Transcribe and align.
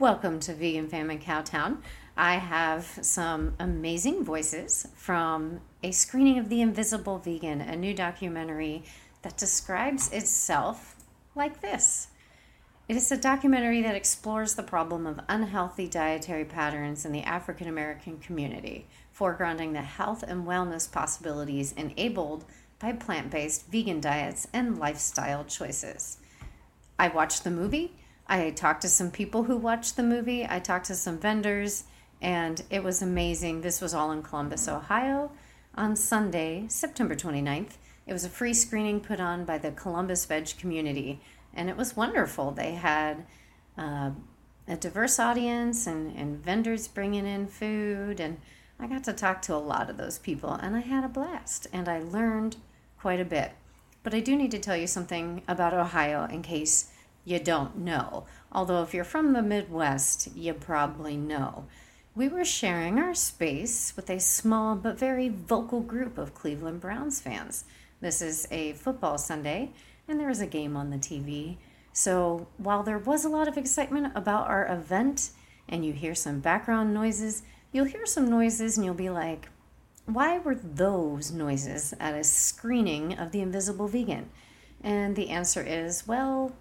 Welcome 0.00 0.40
to 0.40 0.54
Vegan 0.54 0.88
Fam 0.88 1.10
in 1.10 1.18
Cowtown. 1.18 1.82
I 2.16 2.36
have 2.36 2.86
some 3.02 3.52
amazing 3.58 4.24
voices 4.24 4.88
from 4.94 5.60
a 5.82 5.90
screening 5.90 6.38
of 6.38 6.48
The 6.48 6.62
Invisible 6.62 7.18
Vegan, 7.18 7.60
a 7.60 7.76
new 7.76 7.92
documentary 7.92 8.82
that 9.20 9.36
describes 9.36 10.10
itself 10.10 10.96
like 11.34 11.60
this. 11.60 12.08
It 12.88 12.96
is 12.96 13.12
a 13.12 13.16
documentary 13.18 13.82
that 13.82 13.94
explores 13.94 14.54
the 14.54 14.62
problem 14.62 15.06
of 15.06 15.20
unhealthy 15.28 15.86
dietary 15.86 16.46
patterns 16.46 17.04
in 17.04 17.12
the 17.12 17.24
African 17.24 17.68
American 17.68 18.16
community, 18.20 18.86
foregrounding 19.14 19.74
the 19.74 19.82
health 19.82 20.22
and 20.26 20.46
wellness 20.46 20.90
possibilities 20.90 21.72
enabled 21.72 22.46
by 22.78 22.94
plant 22.94 23.30
based 23.30 23.66
vegan 23.66 24.00
diets 24.00 24.48
and 24.54 24.78
lifestyle 24.78 25.44
choices. 25.44 26.16
I 26.98 27.08
watched 27.08 27.44
the 27.44 27.50
movie. 27.50 27.92
I 28.30 28.50
talked 28.50 28.82
to 28.82 28.88
some 28.88 29.10
people 29.10 29.42
who 29.42 29.56
watched 29.56 29.96
the 29.96 30.04
movie. 30.04 30.46
I 30.48 30.60
talked 30.60 30.86
to 30.86 30.94
some 30.94 31.18
vendors, 31.18 31.82
and 32.22 32.62
it 32.70 32.84
was 32.84 33.02
amazing. 33.02 33.60
This 33.60 33.80
was 33.80 33.92
all 33.92 34.12
in 34.12 34.22
Columbus, 34.22 34.68
Ohio 34.68 35.32
on 35.74 35.96
Sunday, 35.96 36.66
September 36.68 37.16
29th. 37.16 37.72
It 38.06 38.12
was 38.12 38.24
a 38.24 38.28
free 38.28 38.54
screening 38.54 39.00
put 39.00 39.18
on 39.18 39.44
by 39.44 39.58
the 39.58 39.72
Columbus 39.72 40.26
Veg 40.26 40.56
community, 40.58 41.20
and 41.52 41.68
it 41.68 41.76
was 41.76 41.96
wonderful. 41.96 42.52
They 42.52 42.74
had 42.74 43.26
uh, 43.76 44.12
a 44.68 44.76
diverse 44.76 45.18
audience 45.18 45.88
and, 45.88 46.16
and 46.16 46.38
vendors 46.38 46.86
bringing 46.86 47.26
in 47.26 47.48
food, 47.48 48.20
and 48.20 48.38
I 48.78 48.86
got 48.86 49.02
to 49.04 49.12
talk 49.12 49.42
to 49.42 49.56
a 49.56 49.56
lot 49.56 49.90
of 49.90 49.96
those 49.96 50.20
people, 50.20 50.52
and 50.52 50.76
I 50.76 50.80
had 50.80 51.02
a 51.02 51.08
blast, 51.08 51.66
and 51.72 51.88
I 51.88 51.98
learned 51.98 52.58
quite 52.96 53.18
a 53.18 53.24
bit. 53.24 53.50
But 54.04 54.14
I 54.14 54.20
do 54.20 54.36
need 54.36 54.52
to 54.52 54.60
tell 54.60 54.76
you 54.76 54.86
something 54.86 55.42
about 55.48 55.74
Ohio 55.74 56.26
in 56.26 56.42
case 56.42 56.92
you 57.24 57.38
don't 57.38 57.78
know. 57.78 58.26
Although, 58.52 58.82
if 58.82 58.94
you're 58.94 59.04
from 59.04 59.32
the 59.32 59.42
Midwest, 59.42 60.34
you 60.36 60.54
probably 60.54 61.16
know. 61.16 61.66
We 62.14 62.28
were 62.28 62.44
sharing 62.44 62.98
our 62.98 63.14
space 63.14 63.94
with 63.94 64.10
a 64.10 64.18
small 64.18 64.74
but 64.74 64.98
very 64.98 65.28
vocal 65.28 65.80
group 65.80 66.18
of 66.18 66.34
Cleveland 66.34 66.80
Browns 66.80 67.20
fans. 67.20 67.64
This 68.00 68.20
is 68.20 68.48
a 68.50 68.72
football 68.72 69.18
Sunday, 69.18 69.70
and 70.08 70.18
there 70.18 70.30
is 70.30 70.40
a 70.40 70.46
game 70.46 70.76
on 70.76 70.90
the 70.90 70.96
TV. 70.96 71.58
So, 71.92 72.48
while 72.56 72.82
there 72.82 72.98
was 72.98 73.24
a 73.24 73.28
lot 73.28 73.48
of 73.48 73.56
excitement 73.56 74.12
about 74.16 74.48
our 74.48 74.66
event, 74.66 75.30
and 75.68 75.84
you 75.84 75.92
hear 75.92 76.14
some 76.14 76.40
background 76.40 76.92
noises, 76.92 77.42
you'll 77.72 77.84
hear 77.84 78.06
some 78.06 78.28
noises 78.28 78.76
and 78.76 78.84
you'll 78.84 78.94
be 78.94 79.10
like, 79.10 79.48
why 80.06 80.38
were 80.38 80.56
those 80.56 81.30
noises 81.30 81.94
at 82.00 82.14
a 82.14 82.24
screening 82.24 83.16
of 83.16 83.30
The 83.30 83.40
Invisible 83.40 83.86
Vegan? 83.86 84.30
And 84.82 85.14
the 85.14 85.30
answer 85.30 85.62
is, 85.62 86.06
well, 86.06 86.52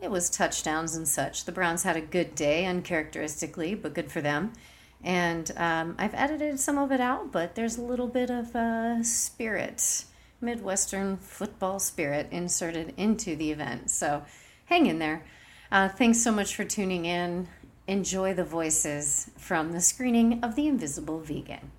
it 0.00 0.10
was 0.10 0.28
touchdowns 0.28 0.94
and 0.94 1.08
such. 1.08 1.44
The 1.44 1.52
Browns 1.52 1.82
had 1.82 1.96
a 1.96 2.00
good 2.00 2.34
day, 2.34 2.66
uncharacteristically, 2.66 3.74
but 3.74 3.94
good 3.94 4.10
for 4.10 4.20
them. 4.20 4.52
And 5.02 5.50
um, 5.56 5.94
I've 5.98 6.14
edited 6.14 6.58
some 6.60 6.78
of 6.78 6.92
it 6.92 7.00
out, 7.00 7.32
but 7.32 7.54
there's 7.54 7.78
a 7.78 7.82
little 7.82 8.08
bit 8.08 8.30
of 8.30 8.54
uh, 8.54 9.02
spirit, 9.02 10.04
Midwestern 10.40 11.16
football 11.16 11.78
spirit, 11.78 12.28
inserted 12.30 12.92
into 12.96 13.36
the 13.36 13.52
event. 13.52 13.90
So 13.90 14.24
hang 14.66 14.86
in 14.86 14.98
there. 14.98 15.24
Uh, 15.70 15.88
thanks 15.88 16.20
so 16.20 16.30
much 16.30 16.54
for 16.54 16.64
tuning 16.64 17.06
in. 17.06 17.48
Enjoy 17.88 18.34
the 18.34 18.44
voices 18.44 19.30
from 19.36 19.72
the 19.72 19.80
screening 19.80 20.42
of 20.42 20.56
The 20.56 20.66
Invisible 20.66 21.20
Vegan. 21.20 21.70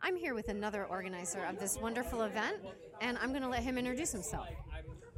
I'm 0.00 0.16
here 0.16 0.34
with 0.34 0.48
another 0.48 0.84
organizer 0.84 1.44
of 1.44 1.58
this 1.58 1.78
wonderful 1.78 2.22
event, 2.22 2.58
and 3.00 3.18
I'm 3.18 3.30
going 3.30 3.42
to 3.42 3.48
let 3.48 3.62
him 3.62 3.78
introduce 3.78 4.12
himself. 4.12 4.48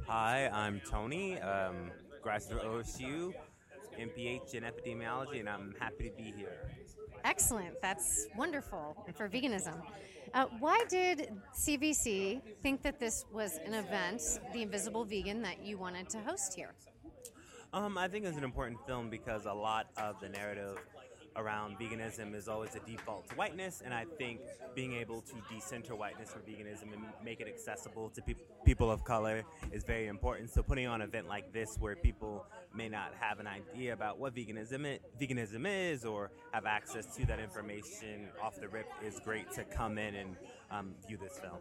Hi, 0.07 0.49
I'm 0.53 0.79
Tony, 0.89 1.37
um, 1.41 1.91
graduate 2.23 2.63
of 2.63 2.71
OSU, 2.71 3.33
MPH 3.99 4.53
in 4.53 4.63
epidemiology, 4.63 5.41
and 5.41 5.49
I'm 5.49 5.75
happy 5.77 6.09
to 6.09 6.15
be 6.15 6.31
here. 6.31 6.71
Excellent. 7.25 7.81
That's 7.81 8.27
wonderful 8.37 9.05
for 9.15 9.27
veganism. 9.27 9.81
Uh, 10.33 10.45
why 10.59 10.81
did 10.87 11.33
CVC 11.53 12.41
think 12.63 12.83
that 12.83 13.01
this 13.01 13.25
was 13.33 13.59
an 13.65 13.73
event, 13.73 14.21
The 14.53 14.61
Invisible 14.61 15.03
Vegan, 15.03 15.41
that 15.41 15.61
you 15.61 15.77
wanted 15.77 16.07
to 16.11 16.19
host 16.19 16.53
here? 16.55 16.73
Um, 17.73 17.97
I 17.97 18.07
think 18.07 18.23
it's 18.23 18.37
an 18.37 18.45
important 18.45 18.79
film 18.87 19.09
because 19.09 19.45
a 19.45 19.53
lot 19.53 19.87
of 19.97 20.21
the 20.21 20.29
narrative 20.29 20.77
around 21.37 21.77
veganism 21.79 22.35
is 22.35 22.47
always 22.47 22.75
a 22.75 22.79
default 22.79 23.29
to 23.29 23.35
whiteness, 23.35 23.81
and 23.85 23.93
I 23.93 24.05
think 24.17 24.41
being 24.75 24.93
able 24.93 25.21
to 25.21 25.35
decenter 25.53 25.95
whiteness 25.95 26.31
for 26.31 26.39
veganism 26.39 26.93
and 26.93 27.03
make 27.23 27.39
it 27.39 27.47
accessible 27.47 28.09
to 28.09 28.21
pe- 28.21 28.35
people 28.65 28.91
of 28.91 29.03
color 29.05 29.43
is 29.71 29.83
very 29.83 30.07
important. 30.07 30.49
So 30.49 30.63
putting 30.63 30.87
on 30.87 31.01
an 31.01 31.07
event 31.07 31.27
like 31.27 31.53
this, 31.53 31.77
where 31.79 31.95
people 31.95 32.45
may 32.73 32.89
not 32.89 33.13
have 33.19 33.39
an 33.39 33.47
idea 33.47 33.93
about 33.93 34.19
what 34.19 34.35
veganism 34.35 34.85
is, 34.85 34.99
veganism 35.19 35.65
is 35.67 36.05
or 36.05 36.31
have 36.51 36.65
access 36.65 37.15
to 37.15 37.25
that 37.27 37.39
information 37.39 38.27
off 38.43 38.59
the 38.59 38.67
rip, 38.67 38.87
is 39.05 39.19
great 39.23 39.51
to 39.51 39.63
come 39.63 39.97
in 39.97 40.15
and 40.15 40.35
um, 40.71 40.95
view 41.07 41.17
this 41.17 41.39
film. 41.39 41.59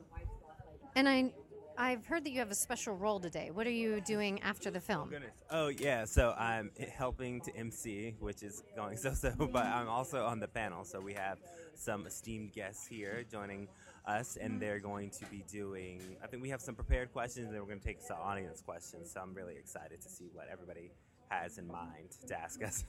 And 0.94 1.08
I 1.08 1.31
I've 1.78 2.06
heard 2.06 2.25
that 2.25 2.31
you 2.31 2.38
have 2.38 2.50
a 2.50 2.54
special 2.54 2.94
role 2.97 3.20
today. 3.20 3.50
What 3.50 3.66
are 3.66 3.70
you 3.70 4.00
doing 4.00 4.41
after 4.42 4.70
the 4.70 4.81
film? 4.81 5.10
Goodness. 5.10 5.32
Oh 5.50 5.69
yeah, 5.69 6.04
so 6.04 6.34
I'm 6.38 6.70
helping 6.94 7.41
to 7.42 7.56
MC, 7.56 8.14
which 8.20 8.42
is 8.42 8.62
going 8.75 8.97
so 9.04 9.12
so, 9.12 9.32
but 9.38 9.66
I'm 9.66 9.88
also 9.88 10.25
on 10.25 10.41
the 10.41 10.48
panel. 10.48 10.84
So 10.84 11.00
we 11.00 11.14
have 11.14 11.38
some 11.75 12.06
esteemed 12.06 12.53
guests 12.53 12.87
here 12.87 13.25
joining 13.31 13.69
us, 14.06 14.37
and 14.41 14.53
mm-hmm. 14.53 14.60
they're 14.60 14.78
going 14.81 15.10
to 15.10 15.26
be 15.26 15.44
doing. 15.50 16.00
I 16.22 16.26
think 16.26 16.42
we 16.42 16.50
have 16.50 16.60
some 16.60 16.75
prepared 16.75 17.12
questions, 17.12 17.48
and 17.50 17.60
we're 17.60 17.66
going 17.66 17.81
to 17.81 17.87
take 17.87 18.00
some 18.00 18.19
audience 18.22 18.62
questions. 18.62 19.12
So 19.12 19.20
I'm 19.20 19.34
really 19.34 19.56
excited 19.56 20.00
to 20.00 20.08
see 20.08 20.31
what 20.32 20.48
everybody 20.50 20.93
has 21.28 21.59
in 21.59 21.66
mind 21.66 22.10
to 22.28 22.38
ask 22.38 22.62
us. 22.62 22.84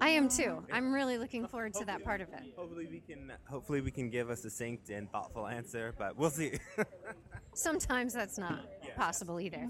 I 0.00 0.10
am 0.10 0.28
too. 0.28 0.64
I'm 0.72 0.92
really 0.92 1.18
looking 1.18 1.46
forward 1.46 1.74
to 1.74 1.84
that 1.84 2.04
part 2.04 2.20
of 2.20 2.28
it. 2.28 2.42
Hopefully 2.56 2.88
we 2.90 3.00
can. 3.00 3.32
Hopefully 3.48 3.80
we 3.80 3.90
can 3.90 4.10
give 4.10 4.30
a 4.30 4.36
succinct 4.36 4.90
and 4.90 5.10
thoughtful 5.10 5.46
answer, 5.46 5.94
but 5.98 6.16
we'll 6.16 6.30
see. 6.30 6.58
Sometimes 7.54 8.14
that's 8.14 8.38
not 8.38 8.60
possible 8.96 9.40
either. 9.40 9.68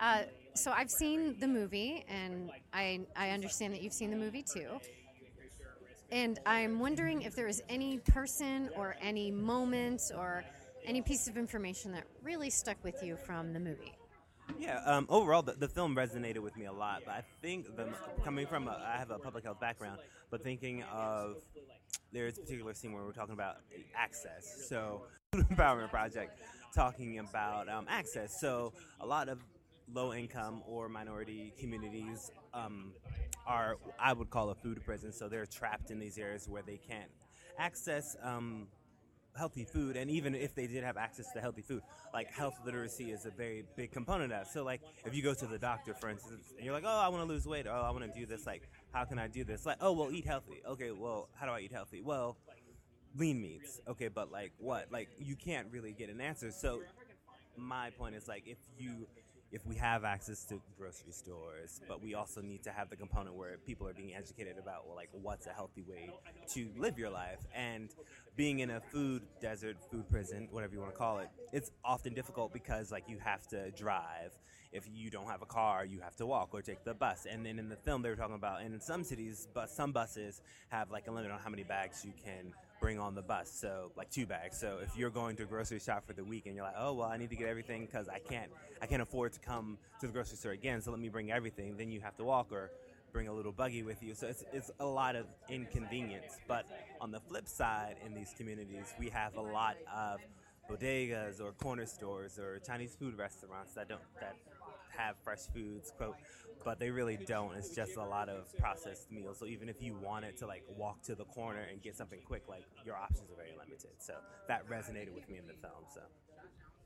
Uh, 0.00 0.22
so 0.54 0.70
I've 0.70 0.90
seen 0.90 1.36
the 1.38 1.48
movie, 1.48 2.04
and 2.08 2.50
I 2.72 3.00
I 3.16 3.30
understand 3.30 3.72
that 3.74 3.82
you've 3.82 3.92
seen 3.92 4.10
the 4.10 4.16
movie 4.16 4.42
too. 4.42 4.80
And 6.10 6.38
I'm 6.44 6.78
wondering 6.78 7.22
if 7.22 7.34
there 7.34 7.48
is 7.48 7.62
any 7.70 7.96
person 7.98 8.68
or 8.76 8.96
any 9.00 9.30
moment 9.30 10.02
or 10.14 10.44
any 10.84 11.00
piece 11.00 11.26
of 11.26 11.38
information 11.38 11.90
that 11.92 12.04
really 12.22 12.50
stuck 12.50 12.76
with 12.84 13.02
you 13.02 13.16
from 13.16 13.54
the 13.54 13.60
movie. 13.60 13.94
Yeah, 14.58 14.80
um, 14.84 15.06
overall, 15.08 15.42
the, 15.42 15.52
the, 15.52 15.68
film 15.68 15.94
resonated 15.94 16.38
with 16.38 16.56
me 16.56 16.66
a 16.66 16.72
lot. 16.72 17.02
But 17.04 17.14
I 17.14 17.24
think 17.40 17.76
the, 17.76 17.88
coming 18.24 18.46
from, 18.46 18.68
a, 18.68 18.80
I 18.86 18.98
have 18.98 19.10
a 19.10 19.18
public 19.18 19.44
health 19.44 19.60
background, 19.60 19.98
but 20.30 20.42
thinking 20.42 20.82
of 20.84 21.36
there's 22.12 22.38
a 22.38 22.40
particular 22.40 22.74
scene 22.74 22.92
where 22.92 23.02
we're 23.02 23.12
talking 23.12 23.34
about 23.34 23.56
access. 23.94 24.66
So, 24.68 25.02
Food 25.32 25.46
Empowerment 25.48 25.90
Project 25.90 26.38
talking 26.74 27.18
about 27.18 27.68
um, 27.68 27.86
access. 27.88 28.38
So, 28.40 28.72
a 29.00 29.06
lot 29.06 29.28
of 29.28 29.40
low 29.92 30.12
income 30.12 30.62
or 30.66 30.88
minority 30.88 31.52
communities 31.58 32.30
um, 32.54 32.92
are, 33.46 33.76
I 33.98 34.12
would 34.12 34.30
call 34.30 34.50
a 34.50 34.54
food 34.54 34.84
prison. 34.84 35.12
So, 35.12 35.28
they're 35.28 35.46
trapped 35.46 35.90
in 35.90 35.98
these 35.98 36.18
areas 36.18 36.48
where 36.48 36.62
they 36.62 36.78
can't 36.78 37.10
access 37.58 38.16
um, 38.22 38.68
healthy 39.36 39.64
food 39.64 39.96
and 39.96 40.10
even 40.10 40.34
if 40.34 40.54
they 40.54 40.66
did 40.66 40.84
have 40.84 40.96
access 40.96 41.32
to 41.32 41.40
healthy 41.40 41.62
food 41.62 41.82
like 42.12 42.30
health 42.30 42.54
literacy 42.64 43.10
is 43.10 43.24
a 43.24 43.30
very 43.30 43.64
big 43.76 43.90
component 43.90 44.32
of 44.32 44.38
that. 44.38 44.52
So 44.52 44.62
like 44.62 44.82
if 45.06 45.14
you 45.14 45.22
go 45.22 45.34
to 45.34 45.46
the 45.46 45.58
doctor 45.58 45.94
for 45.94 46.10
instance 46.10 46.52
and 46.56 46.64
you're 46.64 46.74
like 46.74 46.84
oh 46.86 47.00
i 47.00 47.08
want 47.08 47.26
to 47.26 47.28
lose 47.28 47.46
weight 47.46 47.66
or 47.66 47.70
oh 47.70 47.82
i 47.82 47.90
want 47.90 48.04
to 48.04 48.18
do 48.18 48.26
this 48.26 48.46
like 48.46 48.68
how 48.92 49.04
can 49.04 49.18
i 49.18 49.28
do 49.28 49.44
this? 49.44 49.64
Like 49.64 49.78
oh 49.80 49.92
well 49.92 50.10
eat 50.10 50.26
healthy. 50.26 50.62
Okay 50.66 50.90
well 50.90 51.28
how 51.34 51.46
do 51.46 51.52
i 51.52 51.60
eat 51.60 51.72
healthy? 51.72 52.02
Well 52.02 52.36
lean 53.16 53.40
meats. 53.40 53.80
Okay 53.88 54.08
but 54.08 54.30
like 54.30 54.52
what? 54.58 54.88
Like 54.90 55.08
you 55.18 55.36
can't 55.36 55.68
really 55.70 55.92
get 55.92 56.10
an 56.10 56.20
answer. 56.20 56.50
So 56.50 56.82
my 57.56 57.90
point 57.90 58.14
is 58.14 58.28
like 58.28 58.44
if 58.46 58.58
you 58.78 59.06
if 59.52 59.66
we 59.66 59.76
have 59.76 60.02
access 60.02 60.44
to 60.46 60.60
grocery 60.78 61.12
stores, 61.12 61.80
but 61.86 62.02
we 62.02 62.14
also 62.14 62.40
need 62.40 62.62
to 62.64 62.70
have 62.70 62.88
the 62.88 62.96
component 62.96 63.36
where 63.36 63.58
people 63.66 63.86
are 63.86 63.92
being 63.92 64.14
educated 64.14 64.56
about 64.58 64.86
well, 64.86 64.96
like 64.96 65.10
what's 65.12 65.46
a 65.46 65.50
healthy 65.50 65.82
way 65.82 66.10
to 66.54 66.70
live 66.78 66.98
your 66.98 67.10
life. 67.10 67.40
And 67.54 67.90
being 68.34 68.60
in 68.60 68.70
a 68.70 68.80
food 68.80 69.22
desert, 69.40 69.76
food 69.90 70.08
prison, 70.08 70.48
whatever 70.50 70.72
you 70.72 70.80
want 70.80 70.92
to 70.92 70.98
call 70.98 71.18
it, 71.18 71.28
it's 71.52 71.70
often 71.84 72.14
difficult 72.14 72.54
because 72.54 72.90
like 72.90 73.04
you 73.08 73.18
have 73.18 73.46
to 73.48 73.70
drive. 73.72 74.32
If 74.72 74.88
you 74.90 75.10
don't 75.10 75.26
have 75.26 75.42
a 75.42 75.46
car, 75.46 75.84
you 75.84 76.00
have 76.00 76.16
to 76.16 76.24
walk 76.24 76.54
or 76.54 76.62
take 76.62 76.82
the 76.82 76.94
bus. 76.94 77.26
And 77.30 77.44
then 77.44 77.58
in 77.58 77.68
the 77.68 77.76
film, 77.76 78.00
they 78.00 78.08
were 78.08 78.16
talking 78.16 78.36
about, 78.36 78.62
and 78.62 78.72
in 78.72 78.80
some 78.80 79.04
cities, 79.04 79.46
but 79.52 79.68
some 79.68 79.92
buses 79.92 80.40
have 80.70 80.90
like 80.90 81.08
a 81.08 81.10
limit 81.10 81.30
on 81.30 81.38
how 81.40 81.50
many 81.50 81.62
bags 81.62 82.06
you 82.06 82.12
can 82.24 82.54
bring 82.82 82.98
on 82.98 83.14
the 83.14 83.22
bus. 83.22 83.48
So 83.48 83.92
like 83.96 84.10
two 84.10 84.26
bags. 84.26 84.58
So 84.58 84.80
if 84.82 84.96
you're 84.96 85.08
going 85.08 85.36
to 85.36 85.44
a 85.44 85.46
grocery 85.46 85.78
shop 85.78 86.04
for 86.04 86.12
the 86.12 86.24
week 86.24 86.46
and 86.46 86.56
you're 86.56 86.64
like, 86.64 86.74
oh 86.76 86.92
well, 86.92 87.08
I 87.08 87.16
need 87.16 87.30
to 87.30 87.36
get 87.36 87.48
everything 87.48 87.86
because 87.86 88.08
I 88.08 88.18
can't 88.18 88.50
I 88.82 88.86
can't 88.86 89.00
afford 89.00 89.32
to 89.34 89.40
come 89.40 89.78
to 90.00 90.08
the 90.08 90.12
grocery 90.12 90.36
store 90.36 90.52
again. 90.52 90.82
So 90.82 90.90
let 90.90 91.00
me 91.00 91.08
bring 91.08 91.30
everything. 91.30 91.76
Then 91.76 91.92
you 91.92 92.00
have 92.00 92.16
to 92.16 92.24
walk 92.24 92.48
or 92.50 92.72
bring 93.12 93.28
a 93.28 93.32
little 93.32 93.52
buggy 93.52 93.82
with 93.84 94.02
you. 94.02 94.14
So 94.14 94.26
it's, 94.26 94.42
it's 94.52 94.70
a 94.80 94.84
lot 94.84 95.14
of 95.14 95.26
inconvenience. 95.48 96.40
But 96.48 96.66
on 97.00 97.12
the 97.12 97.20
flip 97.20 97.46
side, 97.46 97.96
in 98.04 98.14
these 98.14 98.34
communities, 98.36 98.92
we 98.98 99.08
have 99.10 99.36
a 99.36 99.40
lot 99.40 99.76
of 99.94 100.18
bodegas 100.68 101.40
or 101.40 101.52
corner 101.52 101.86
stores 101.86 102.38
or 102.38 102.58
Chinese 102.66 102.96
food 102.98 103.16
restaurants 103.16 103.74
that 103.74 103.88
don't 103.88 104.00
that 104.20 104.36
have 104.96 105.14
fresh 105.22 105.46
foods, 105.54 105.92
quote, 105.96 106.16
but 106.64 106.78
they 106.78 106.90
really 106.90 107.16
don't. 107.16 107.54
It's 107.56 107.74
just 107.74 107.96
a 107.96 108.04
lot 108.04 108.28
of 108.28 108.46
processed 108.58 109.10
meals. 109.10 109.38
So 109.38 109.46
even 109.46 109.68
if 109.68 109.80
you 109.80 109.96
wanted 110.02 110.36
to 110.38 110.46
like 110.46 110.64
walk 110.68 111.02
to 111.02 111.14
the 111.14 111.24
corner 111.24 111.66
and 111.70 111.82
get 111.82 111.96
something 111.96 112.20
quick, 112.24 112.44
like 112.48 112.64
your 112.84 112.96
options 112.96 113.30
are 113.30 113.36
very 113.36 113.52
limited. 113.58 113.90
So 113.98 114.14
that 114.48 114.68
resonated 114.68 115.14
with 115.14 115.28
me 115.28 115.38
in 115.38 115.46
the 115.46 115.54
film. 115.54 115.84
So 115.94 116.00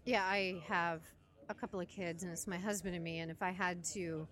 Yeah, 0.04 0.24
I 0.24 0.62
have 0.68 1.02
a 1.48 1.54
couple 1.54 1.80
of 1.80 1.88
kids, 1.88 2.22
and 2.22 2.32
it's 2.32 2.46
my 2.46 2.58
husband 2.58 2.94
and 2.94 3.04
me. 3.04 3.20
And 3.20 3.30
if 3.30 3.42
I 3.42 3.50
had 3.50 3.84
to 3.94 4.26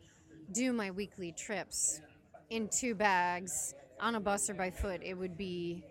do 0.53 0.73
my 0.73 0.91
weekly 0.91 1.33
trips 1.33 2.01
in 2.51 2.69
two 2.69 2.95
bags 2.95 3.75
on 4.01 4.15
a 4.15 4.21
bus 4.21 4.51
or 4.51 4.55
by 4.55 4.71
foot, 4.71 5.01
it 5.03 5.15
would 5.15 5.37
be 5.37 5.85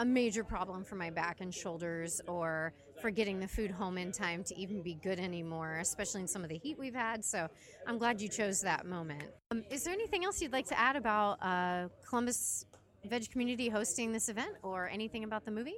a 0.00 0.04
major 0.04 0.42
problem 0.42 0.82
for 0.82 0.94
my 0.94 1.10
back 1.10 1.42
and 1.42 1.54
shoulders 1.54 2.22
or 2.26 2.72
for 3.02 3.10
getting 3.10 3.38
the 3.38 3.46
food 3.46 3.70
home 3.70 3.98
in 3.98 4.10
time 4.10 4.42
to 4.42 4.56
even 4.58 4.80
be 4.80 4.94
good 4.94 5.20
anymore, 5.20 5.76
especially 5.76 6.22
in 6.22 6.26
some 6.26 6.42
of 6.42 6.48
the 6.48 6.56
heat 6.56 6.78
we've 6.78 6.94
had. 6.94 7.22
So 7.22 7.46
I'm 7.86 7.98
glad 7.98 8.18
you 8.18 8.28
chose 8.28 8.62
that 8.62 8.86
moment. 8.86 9.24
Um, 9.50 9.62
is 9.70 9.84
there 9.84 9.92
anything 9.92 10.24
else 10.24 10.40
you'd 10.40 10.54
like 10.54 10.66
to 10.68 10.78
add 10.78 10.96
about 10.96 11.36
uh, 11.42 11.88
Columbus 12.08 12.64
Veg 13.04 13.30
Community 13.30 13.68
hosting 13.68 14.10
this 14.10 14.30
event 14.30 14.52
or 14.62 14.88
anything 14.88 15.24
about 15.24 15.44
the 15.44 15.50
movie? 15.50 15.76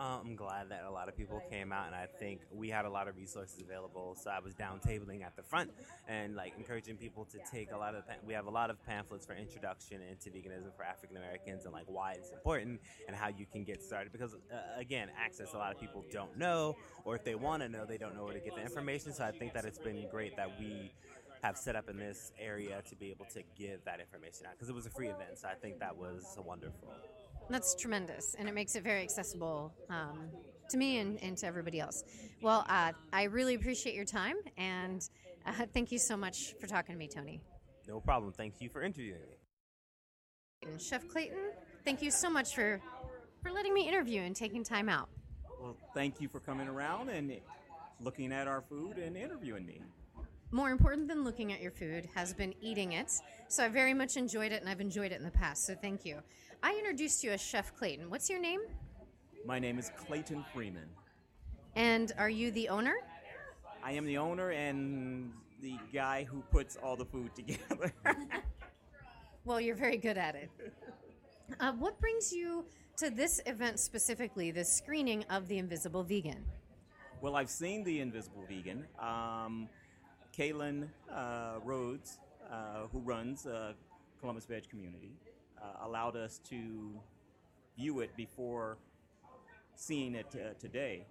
Uh, 0.00 0.18
I'm 0.24 0.34
glad 0.34 0.70
that 0.70 0.84
a 0.88 0.90
lot 0.90 1.10
of 1.10 1.16
people 1.16 1.42
came 1.50 1.72
out, 1.72 1.84
and 1.84 1.94
I 1.94 2.06
think 2.18 2.40
we 2.50 2.70
had 2.70 2.86
a 2.86 2.88
lot 2.88 3.06
of 3.06 3.18
resources 3.18 3.60
available. 3.60 4.16
So 4.18 4.30
I 4.30 4.38
was 4.38 4.54
down 4.54 4.80
tabling 4.80 5.22
at 5.22 5.36
the 5.36 5.42
front 5.42 5.70
and 6.08 6.34
like 6.34 6.54
encouraging 6.56 6.96
people 6.96 7.26
to 7.26 7.38
take 7.52 7.70
a 7.70 7.76
lot 7.76 7.94
of. 7.94 8.04
We 8.26 8.32
have 8.32 8.46
a 8.46 8.50
lot 8.50 8.70
of 8.70 8.82
pamphlets 8.86 9.26
for 9.26 9.34
introduction 9.34 10.00
into 10.00 10.30
veganism 10.30 10.74
for 10.74 10.84
African 10.84 11.18
Americans 11.18 11.66
and 11.66 11.74
like 11.74 11.84
why 11.86 12.12
it's 12.12 12.30
important 12.30 12.80
and 13.08 13.14
how 13.14 13.28
you 13.28 13.44
can 13.44 13.62
get 13.62 13.82
started. 13.82 14.10
Because 14.10 14.32
uh, 14.34 14.56
again, 14.78 15.08
access 15.22 15.52
a 15.52 15.58
lot 15.58 15.70
of 15.70 15.78
people 15.78 16.02
don't 16.10 16.34
know, 16.38 16.76
or 17.04 17.14
if 17.14 17.22
they 17.22 17.34
want 17.34 17.62
to 17.62 17.68
know, 17.68 17.84
they 17.84 17.98
don't 17.98 18.16
know 18.16 18.24
where 18.24 18.32
to 18.32 18.40
get 18.40 18.54
the 18.54 18.62
information. 18.62 19.12
So 19.12 19.24
I 19.24 19.32
think 19.32 19.52
that 19.52 19.66
it's 19.66 19.78
been 19.78 20.06
great 20.10 20.34
that 20.36 20.48
we 20.58 20.92
have 21.42 21.58
set 21.58 21.76
up 21.76 21.90
in 21.90 21.98
this 21.98 22.32
area 22.40 22.82
to 22.88 22.96
be 22.96 23.10
able 23.10 23.26
to 23.34 23.42
give 23.54 23.84
that 23.84 24.00
information 24.00 24.46
out 24.46 24.52
because 24.52 24.70
it 24.70 24.74
was 24.74 24.86
a 24.86 24.90
free 24.90 25.08
event. 25.08 25.36
So 25.36 25.48
I 25.48 25.54
think 25.54 25.78
that 25.80 25.94
was 25.94 26.38
wonderful. 26.42 26.88
That's 27.50 27.74
tremendous, 27.74 28.36
and 28.38 28.48
it 28.48 28.54
makes 28.54 28.76
it 28.76 28.84
very 28.84 29.02
accessible 29.02 29.74
um, 29.88 30.28
to 30.68 30.76
me 30.76 30.98
and, 30.98 31.20
and, 31.20 31.36
to 31.38 31.46
everybody 31.46 31.80
else. 31.80 32.04
Well, 32.40 32.64
uh, 32.68 32.92
I 33.12 33.24
really 33.24 33.56
appreciate 33.56 33.96
your 33.96 34.04
time, 34.04 34.36
and 34.56 35.02
uh, 35.44 35.66
thank 35.74 35.90
you 35.90 35.98
so 35.98 36.16
much 36.16 36.54
for 36.60 36.68
talking 36.68 36.94
to 36.94 36.98
me, 36.98 37.08
Tony. 37.08 37.40
No 37.88 37.98
problem. 37.98 38.32
Thank 38.32 38.60
you 38.60 38.68
for 38.68 38.82
interviewing 38.82 39.20
me. 39.28 40.78
Chef 40.78 41.08
Clayton, 41.08 41.50
thank 41.84 42.02
you 42.02 42.12
so 42.12 42.30
much 42.30 42.54
for 42.54 42.80
for 43.42 43.50
letting 43.50 43.74
me 43.74 43.88
interview 43.88 44.20
and 44.20 44.36
taking 44.36 44.62
time 44.62 44.88
out. 44.88 45.08
Well, 45.60 45.76
thank 45.94 46.20
you 46.20 46.28
for 46.28 46.38
coming 46.38 46.68
around 46.68 47.08
and 47.08 47.32
looking 48.00 48.32
at 48.32 48.46
our 48.46 48.60
food 48.60 48.98
and 48.98 49.16
interviewing 49.16 49.66
me. 49.66 49.80
More 50.52 50.70
important 50.70 51.06
than 51.06 51.22
looking 51.22 51.52
at 51.52 51.60
your 51.60 51.70
food 51.70 52.08
has 52.14 52.34
been 52.34 52.54
eating 52.60 52.92
it. 52.92 53.12
So 53.48 53.64
I 53.64 53.68
very 53.68 53.94
much 53.94 54.16
enjoyed 54.16 54.50
it, 54.50 54.60
and 54.60 54.68
I've 54.68 54.80
enjoyed 54.80 55.12
it 55.12 55.18
in 55.18 55.24
the 55.24 55.30
past. 55.30 55.64
So 55.64 55.76
thank 55.76 56.04
you. 56.04 56.18
I 56.62 56.74
introduced 56.76 57.22
you 57.22 57.30
as 57.30 57.40
Chef 57.40 57.74
Clayton. 57.76 58.10
What's 58.10 58.28
your 58.28 58.40
name? 58.40 58.60
My 59.46 59.60
name 59.60 59.78
is 59.78 59.92
Clayton 59.96 60.44
Freeman. 60.52 60.88
And 61.76 62.12
are 62.18 62.28
you 62.28 62.50
the 62.50 62.68
owner? 62.68 62.96
I 63.82 63.92
am 63.92 64.04
the 64.04 64.18
owner 64.18 64.50
and 64.50 65.32
the 65.62 65.78
guy 65.92 66.24
who 66.24 66.42
puts 66.50 66.76
all 66.76 66.96
the 66.96 67.04
food 67.04 67.34
together. 67.36 67.92
well, 69.44 69.60
you're 69.60 69.76
very 69.76 69.98
good 69.98 70.18
at 70.18 70.34
it. 70.34 70.50
Uh, 71.60 71.72
what 71.72 71.98
brings 72.00 72.32
you 72.32 72.64
to 72.96 73.08
this 73.08 73.40
event 73.46 73.78
specifically, 73.78 74.50
the 74.50 74.64
screening 74.64 75.24
of 75.30 75.46
The 75.46 75.58
Invisible 75.58 76.02
Vegan? 76.02 76.44
Well, 77.20 77.36
I've 77.36 77.50
seen 77.50 77.84
The 77.84 78.00
Invisible 78.00 78.44
Vegan. 78.48 78.84
Um, 78.98 79.68
Kaylin 80.40 80.88
uh, 81.14 81.56
Rhodes, 81.62 82.18
uh, 82.50 82.86
who 82.90 83.00
runs 83.00 83.44
uh, 83.44 83.74
Columbus 84.20 84.46
Veg 84.46 84.66
Community, 84.70 85.12
uh, 85.60 85.84
allowed 85.86 86.16
us 86.16 86.40
to 86.48 86.98
view 87.76 88.00
it 88.00 88.16
before 88.16 88.78
seeing 89.74 90.14
it 90.14 90.34
uh, 90.34 90.54
today. 90.58 91.04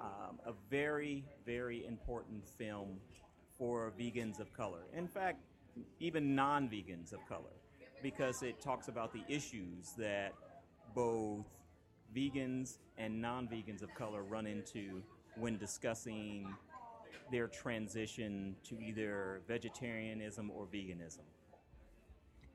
Um, 0.00 0.40
a 0.44 0.52
very, 0.70 1.24
very 1.46 1.86
important 1.86 2.48
film 2.48 2.98
for 3.56 3.92
vegans 3.96 4.40
of 4.40 4.52
color. 4.52 4.80
In 4.92 5.06
fact, 5.06 5.38
even 6.00 6.34
non 6.34 6.68
vegans 6.68 7.12
of 7.12 7.24
color, 7.28 7.54
because 8.02 8.42
it 8.42 8.60
talks 8.60 8.88
about 8.88 9.12
the 9.12 9.22
issues 9.28 9.92
that 9.96 10.32
both 10.96 11.46
vegans 12.12 12.78
and 12.98 13.22
non 13.22 13.46
vegans 13.46 13.82
of 13.82 13.94
color 13.94 14.24
run 14.24 14.48
into 14.48 15.00
when 15.36 15.58
discussing 15.58 16.52
their 17.30 17.48
transition 17.48 18.56
to 18.64 18.78
either 18.80 19.42
vegetarianism 19.48 20.50
or 20.50 20.66
veganism. 20.66 21.24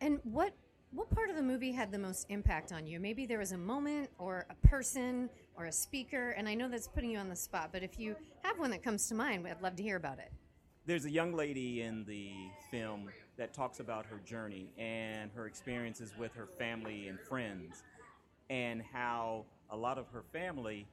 And 0.01 0.19
what 0.23 0.53
what 0.91 1.09
part 1.11 1.29
of 1.29 1.35
the 1.35 1.43
movie 1.43 1.71
had 1.71 1.91
the 1.91 1.99
most 1.99 2.25
impact 2.29 2.71
on 2.71 2.87
you? 2.87 2.99
Maybe 2.99 3.27
there 3.27 3.37
was 3.37 3.51
a 3.51 3.57
moment 3.57 4.09
or 4.17 4.47
a 4.49 4.67
person 4.67 5.29
or 5.55 5.65
a 5.65 5.71
speaker, 5.71 6.31
and 6.31 6.49
I 6.49 6.55
know 6.55 6.67
that's 6.67 6.87
putting 6.87 7.11
you 7.11 7.19
on 7.19 7.29
the 7.29 7.35
spot, 7.35 7.69
but 7.71 7.83
if 7.83 7.99
you 7.99 8.15
have 8.43 8.57
one 8.57 8.71
that 8.71 8.81
comes 8.81 9.07
to 9.09 9.15
mind, 9.15 9.45
I'd 9.47 9.61
love 9.61 9.75
to 9.75 9.83
hear 9.83 9.97
about 9.97 10.17
it. 10.17 10.31
There's 10.87 11.05
a 11.05 11.11
young 11.11 11.33
lady 11.33 11.83
in 11.83 12.05
the 12.05 12.31
film 12.71 13.09
that 13.37 13.53
talks 13.53 13.79
about 13.79 14.07
her 14.07 14.17
journey 14.25 14.71
and 14.79 15.29
her 15.35 15.45
experiences 15.45 16.13
with 16.17 16.33
her 16.33 16.47
family 16.47 17.07
and 17.07 17.19
friends, 17.19 17.83
and 18.49 18.81
how 18.81 19.45
a 19.69 19.77
lot 19.77 19.99
of 19.99 20.07
her 20.07 20.23
family, 20.33 20.87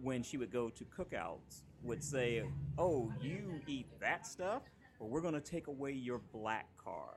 when 0.00 0.22
she 0.22 0.38
would 0.38 0.50
go 0.50 0.70
to 0.70 0.84
cookouts, 0.84 1.64
would 1.82 2.02
say, 2.02 2.42
Oh, 2.78 3.12
you 3.20 3.60
eat 3.66 3.86
that 4.00 4.26
stuff? 4.26 4.62
Well, 4.98 5.08
we're 5.08 5.20
going 5.20 5.34
to 5.34 5.40
take 5.40 5.66
away 5.66 5.92
your 5.92 6.20
black 6.32 6.68
card. 6.82 7.16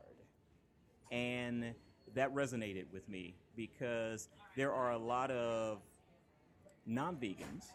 And 1.11 1.73
that 2.15 2.33
resonated 2.33 2.85
with 2.91 3.07
me 3.07 3.35
because 3.55 4.29
there 4.55 4.73
are 4.73 4.91
a 4.91 4.97
lot 4.97 5.31
of 5.31 5.79
non 6.85 7.15
vegans 7.17 7.71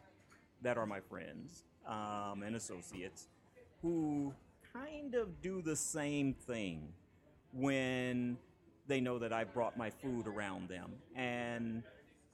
that 0.63 0.77
are 0.77 0.87
my 0.87 1.01
friends 1.01 1.65
um, 1.87 2.43
and 2.45 2.57
associates 2.57 3.29
who 3.83 4.33
kind 4.73 5.15
of 5.15 5.41
do 5.41 5.63
the 5.63 5.77
same 5.77 6.35
thing 6.35 6.93
when 7.53 8.37
they 8.87 9.01
know 9.01 9.19
that 9.19 9.33
I 9.33 9.45
brought 9.45 9.77
my 9.77 9.91
food 9.91 10.27
around 10.27 10.69
them. 10.69 10.93
And 11.17 11.83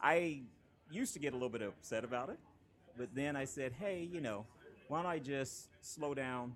I 0.01 0.43
used 0.91 1.13
to 1.15 1.19
get 1.19 1.33
a 1.33 1.37
little 1.37 1.49
bit 1.49 1.63
upset 1.63 2.05
about 2.05 2.31
it, 2.31 2.39
but 2.97 3.15
then 3.15 3.37
I 3.37 3.45
said, 3.45 3.73
hey, 3.73 4.09
you 4.11 4.21
know, 4.21 4.47
why 4.89 5.03
don't 5.03 5.11
I 5.11 5.19
just 5.19 5.69
slow 5.81 6.15
down 6.15 6.55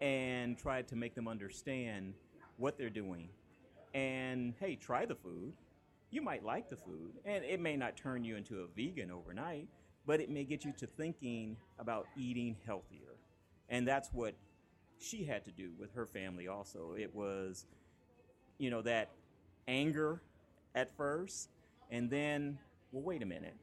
and 0.00 0.58
try 0.58 0.82
to 0.82 0.96
make 0.96 1.14
them 1.14 1.28
understand 1.28 2.14
what 2.56 2.78
they're 2.78 2.90
doing 2.90 3.28
and 3.94 4.54
hey, 4.58 4.74
try 4.74 5.06
the 5.06 5.14
food. 5.14 5.54
You 6.10 6.22
might 6.22 6.44
like 6.44 6.68
the 6.70 6.76
food, 6.76 7.12
and 7.24 7.44
it 7.44 7.60
may 7.60 7.76
not 7.76 7.96
turn 7.96 8.24
you 8.24 8.36
into 8.36 8.60
a 8.60 8.66
vegan 8.76 9.10
overnight, 9.10 9.68
but 10.06 10.20
it 10.20 10.30
may 10.30 10.44
get 10.44 10.64
you 10.64 10.72
to 10.78 10.86
thinking 10.86 11.56
about 11.78 12.06
eating 12.16 12.56
healthier. 12.66 13.16
And 13.68 13.86
that's 13.86 14.12
what 14.12 14.34
she 15.00 15.24
had 15.24 15.44
to 15.46 15.50
do 15.50 15.70
with 15.78 15.92
her 15.94 16.06
family 16.06 16.46
also. 16.46 16.94
It 16.96 17.14
was, 17.14 17.66
you 18.58 18.70
know, 18.70 18.82
that 18.82 19.10
anger 19.66 20.20
at 20.74 20.96
first, 20.96 21.48
and 21.90 22.10
then, 22.10 22.58
well, 22.92 23.02
wait 23.02 23.22
a 23.22 23.26
minute. 23.26 23.56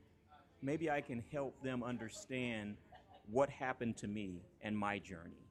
Maybe 0.61 0.89
I 0.91 1.01
can 1.01 1.23
help 1.31 1.61
them 1.63 1.83
understand 1.83 2.75
what 3.31 3.49
happened 3.49 3.97
to 3.97 4.07
me 4.07 4.41
and 4.61 4.77
my 4.77 4.99
journey. 4.99 5.47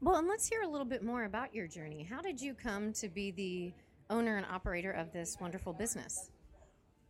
Well, 0.00 0.16
and 0.16 0.28
let's 0.28 0.48
hear 0.48 0.62
a 0.62 0.68
little 0.68 0.84
bit 0.84 1.02
more 1.02 1.24
about 1.24 1.54
your 1.54 1.66
journey. 1.66 2.02
How 2.02 2.20
did 2.20 2.40
you 2.40 2.54
come 2.54 2.92
to 2.94 3.08
be 3.08 3.30
the 3.30 3.72
owner 4.10 4.36
and 4.36 4.44
operator 4.46 4.90
of 4.90 5.12
this 5.12 5.38
wonderful 5.40 5.72
business? 5.72 6.30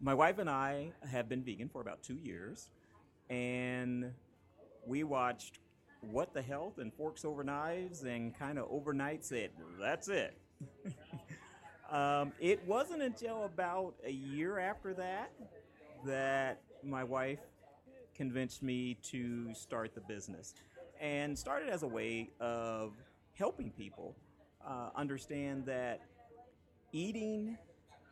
My 0.00 0.14
wife 0.14 0.38
and 0.38 0.50
I 0.50 0.92
have 1.11 1.28
been 1.28 1.42
vegan 1.42 1.69
for 1.69 1.81
about 1.81 2.02
two 2.02 2.16
years, 2.16 2.69
and 3.31 4.12
we 4.87 5.04
watched 5.04 5.59
What 6.00 6.35
the 6.35 6.42
Health 6.42 6.78
and 6.78 6.92
Forks 6.92 7.25
Over 7.25 7.42
Knives 7.42 8.02
and 8.02 8.38
kind 8.38 8.59
of 8.59 8.66
overnight 8.71 9.25
said, 9.25 9.50
that's 9.81 10.09
it. 10.09 10.37
um, 11.90 12.33
it 12.40 12.64
wasn't 12.66 13.02
until 13.02 13.45
about 13.45 13.95
a 14.04 14.12
year 14.12 14.59
after 14.59 14.92
that 14.95 15.31
that 16.05 16.61
my 16.83 17.05
wife 17.05 17.41
convinced 18.15 18.63
me 18.63 18.99
to 19.03 19.55
start 19.55 19.95
the 19.95 20.01
business 20.01 20.55
and 21.01 21.37
started 21.39 21.69
as 21.69 21.83
a 21.83 21.87
way 21.87 22.31
of 22.41 22.93
helping 23.35 23.71
people 23.71 24.15
uh, 24.67 24.91
understand 24.95 25.67
that 25.67 26.01
eating 26.93 27.57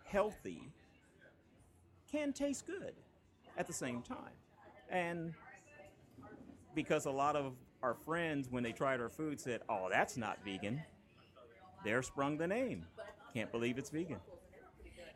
healthy 0.05 0.73
can 2.11 2.33
taste 2.33 2.67
good 2.67 2.95
at 3.57 3.67
the 3.67 3.73
same 3.73 4.03
time. 4.03 4.35
And 4.91 5.35
because 6.75 7.07
a 7.07 7.11
lot 7.11 7.37
of 7.37 7.55
our 7.83 7.95
friends, 7.95 8.49
when 8.51 8.63
they 8.63 8.73
tried 8.73 9.01
our 9.01 9.09
food, 9.09 9.41
said, 9.41 9.61
Oh, 9.69 9.89
that's 9.91 10.17
not 10.17 10.39
vegan, 10.45 10.83
there 11.85 12.03
sprung 12.03 12.37
the 12.37 12.47
name. 12.47 12.87
Can't 13.33 13.51
believe 13.53 13.79
it's 13.79 13.91
vegan. 13.91 14.19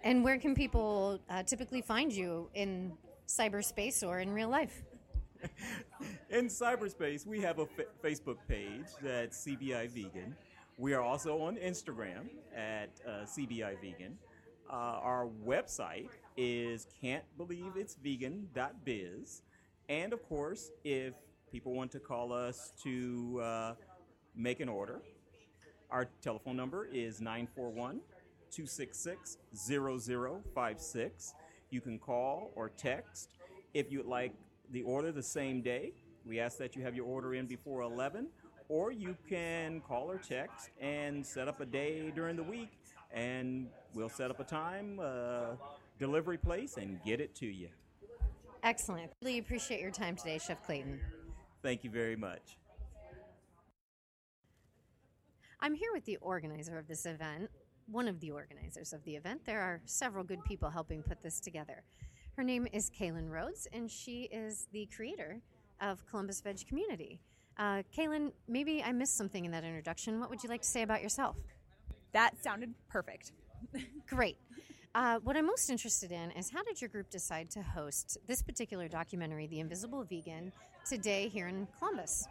And 0.05 0.23
where 0.23 0.39
can 0.39 0.55
people 0.55 1.19
uh, 1.31 1.43
typically 1.45 1.81
find 1.81 2.13
you 2.13 2.51
in 2.53 2.93
cyberspace 3.27 4.07
or 4.07 4.21
in 4.21 4.31
real 4.31 4.51
life? 4.51 4.83
In 6.31 6.49
cyberspace, 6.49 7.27
we 7.27 7.41
have 7.41 7.59
a 7.59 7.67
fa- 7.67 7.85
Facebook 8.03 8.39
page 8.49 8.87
that's 9.03 9.47
CBI 9.47 9.91
Vegan. 9.91 10.35
We 10.79 10.95
are 10.95 11.03
also 11.03 11.43
on 11.43 11.57
Instagram 11.57 12.31
at 12.57 12.89
uh, 13.07 13.27
CBI 13.27 13.79
Vegan. 13.81 14.17
Uh, 14.71 15.01
our 15.03 15.29
website 15.47 16.09
is 16.39 16.87
can'tbelieveitsvegan.biz. 17.03 19.43
And 19.91 20.15
of 20.15 20.27
course, 20.27 20.71
if 20.83 21.13
people 21.53 21.75
want 21.75 21.91
to 21.93 22.01
call 22.01 22.33
us 22.33 22.73
to 22.83 23.43
uh, 23.43 23.75
make 24.35 24.61
an 24.61 24.71
order, 24.71 25.03
our 25.91 26.07
telephone 26.23 26.57
number 26.57 26.89
is 26.91 27.21
941 27.21 28.01
266 28.55 29.39
0056. 29.57 31.35
You 31.71 31.81
can 31.81 31.99
call 31.99 32.53
or 32.55 32.69
text. 32.69 33.31
If 33.73 33.91
you'd 33.91 34.07
like 34.07 34.33
the 34.71 34.83
order 34.83 35.11
the 35.11 35.23
same 35.23 35.61
day, 35.61 35.93
we 36.25 36.39
ask 36.41 36.59
that 36.59 36.77
you 36.77 36.83
have 36.83 36.95
your 36.95 37.07
order 37.07 37.35
in 37.35 37.47
before 37.47 37.83
11, 37.83 38.29
or 38.69 38.93
you 38.93 39.17
can 39.29 39.81
call 39.81 40.11
or 40.11 40.19
text 40.19 40.71
and 40.81 41.27
set 41.27 41.49
up 41.49 41.61
a 41.61 41.67
day 41.67 42.13
during 42.15 42.37
the 42.37 42.43
week, 42.43 42.79
and 43.13 43.69
we'll 43.93 44.09
set 44.09 44.31
up 44.31 44.39
a 44.41 44.45
time, 44.45 45.01
uh, 45.03 45.57
delivery 45.99 46.39
place, 46.39 46.77
and 46.77 47.03
get 47.05 47.21
it 47.21 47.35
to 47.37 47.47
you. 47.47 47.69
Excellent. 48.63 49.11
Really 49.21 49.39
appreciate 49.39 49.81
your 49.81 49.91
time 49.91 50.17
today, 50.17 50.39
Chef 50.39 50.65
Clayton. 50.65 51.01
Thank 51.63 51.85
you 51.85 51.91
very 51.91 52.17
much. 52.17 52.57
I'm 55.61 55.75
here 55.75 55.91
with 55.93 56.05
the 56.05 56.17
organizer 56.19 56.79
of 56.79 56.87
this 56.89 57.07
event, 57.07 57.51
one 57.87 58.09
of 58.09 58.21
the 58.21 58.31
organizers 58.31 58.93
of 58.93 59.05
the 59.05 59.17
event. 59.17 59.45
There 59.45 59.61
are 59.61 59.81
several 59.85 60.25
good 60.25 60.45
people 60.45 60.71
helping 60.71 61.03
put 61.03 61.23
this 61.23 61.41
together. 61.41 61.83
Her 62.37 62.43
name 62.43 62.67
is 62.73 62.91
Kaylin 62.91 63.31
Rhodes, 63.31 63.69
and 63.73 63.91
she 63.91 64.23
is 64.25 64.67
the 64.73 64.89
creator 64.95 65.41
of 65.81 66.05
Columbus 66.07 66.41
Veg 66.41 66.67
Community. 66.67 67.21
Uh, 67.59 67.83
Kaylin, 67.97 68.33
maybe 68.49 68.83
I 68.83 68.93
missed 68.93 69.17
something 69.17 69.45
in 69.45 69.53
that 69.53 69.65
introduction. 69.65 70.19
What 70.19 70.31
would 70.31 70.43
you 70.43 70.49
like 70.49 70.63
to 70.63 70.69
say 70.69 70.83
about 70.83 71.03
yourself? 71.03 71.37
That 72.13 72.43
sounded 72.43 72.75
perfect. 72.89 73.33
Great. 74.09 74.39
Uh, 74.95 75.19
what 75.25 75.37
I'm 75.37 75.47
most 75.47 75.71
interested 75.71 76.13
in 76.13 76.31
is 76.33 76.51
how 76.51 76.63
did 76.63 76.81
your 76.81 76.89
group 76.89 77.11
decide 77.11 77.51
to 77.51 77.63
host 77.63 78.19
this 78.27 78.43
particular 78.43 78.89
documentary, 78.89 79.47
The 79.47 79.61
Invisible 79.61 80.05
Vegan, 80.05 80.53
today 80.89 81.29
here 81.29 81.49
in 81.49 81.67
Columbus? 81.79 82.29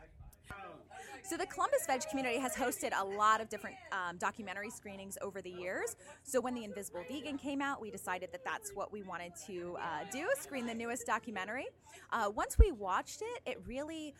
So 1.25 1.38
the 1.38 1.46
Columbus 1.46 1.86
Veg 1.88 2.01
community 2.10 2.38
has 2.38 2.53
hosted 2.53 2.92
a 3.00 3.03
lot 3.03 3.39
of 3.39 3.48
different 3.48 3.77
um, 3.94 4.18
documentary 4.18 4.70
screenings 4.70 5.18
over 5.22 5.42
the 5.42 5.50
years. 5.50 5.96
So 6.24 6.42
when 6.42 6.53
The 6.53 6.65
Invisible 6.65 7.06
Vegan 7.10 7.38
came 7.38 7.62
out, 7.62 7.80
we 7.80 7.89
decided 7.89 8.30
that 8.34 8.44
that's 8.44 8.72
what 8.74 8.92
we 8.92 9.03
wanted 9.03 9.32
to 9.48 9.77
uh, 9.80 10.03
do, 10.12 10.27
screen 10.42 10.65
the 10.65 10.74
newest 10.74 11.08
documentary. 11.08 11.68
Uh, 12.12 12.30
once 12.36 12.58
we 12.60 12.74
watched 12.74 13.22
it, 13.22 13.50
it 13.50 13.58
really 13.65 14.13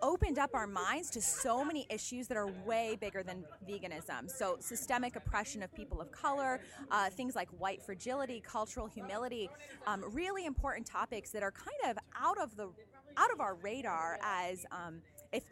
opened 0.00 0.38
up 0.38 0.54
our 0.54 0.66
minds 0.66 1.10
to 1.10 1.20
so 1.20 1.62
many 1.62 1.86
issues 1.90 2.26
that 2.28 2.38
are 2.38 2.50
way 2.64 2.96
bigger 2.98 3.22
than 3.22 3.44
veganism. 3.68 4.30
So, 4.30 4.56
systemic 4.60 5.16
oppression 5.16 5.62
of 5.62 5.74
people 5.74 6.00
of 6.00 6.10
color, 6.10 6.60
uh, 6.90 7.10
things 7.10 7.36
like 7.36 7.48
white 7.58 7.82
fragility, 7.82 8.40
cultural 8.40 8.86
humility, 8.86 9.50
um, 9.86 10.02
really 10.12 10.46
important 10.46 10.86
topics 10.86 11.30
that 11.30 11.42
are 11.42 11.52
kind 11.52 11.90
of 11.90 11.98
out 12.18 12.38
of 12.38 12.56
the 12.56 12.70
out 13.16 13.32
of 13.32 13.40
our 13.40 13.54
radar 13.56 14.18
as 14.22 14.64
um, 14.70 15.02
if 15.32 15.44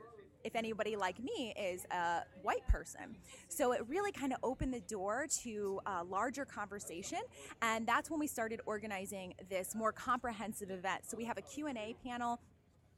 if 0.48 0.56
anybody 0.56 0.96
like 0.96 1.22
me 1.22 1.54
is 1.60 1.84
a 1.92 2.22
white 2.42 2.66
person. 2.66 3.16
So 3.48 3.72
it 3.72 3.82
really 3.86 4.10
kind 4.10 4.32
of 4.32 4.38
opened 4.42 4.72
the 4.72 4.80
door 4.80 5.26
to 5.42 5.78
a 5.86 6.02
larger 6.02 6.44
conversation 6.44 7.20
and 7.62 7.86
that's 7.86 8.10
when 8.10 8.18
we 8.18 8.26
started 8.26 8.60
organizing 8.64 9.34
this 9.50 9.74
more 9.74 9.92
comprehensive 9.92 10.70
event. 10.70 11.02
So 11.06 11.16
we 11.16 11.26
have 11.26 11.38
a 11.38 11.42
Q&A 11.42 11.94
panel 12.02 12.40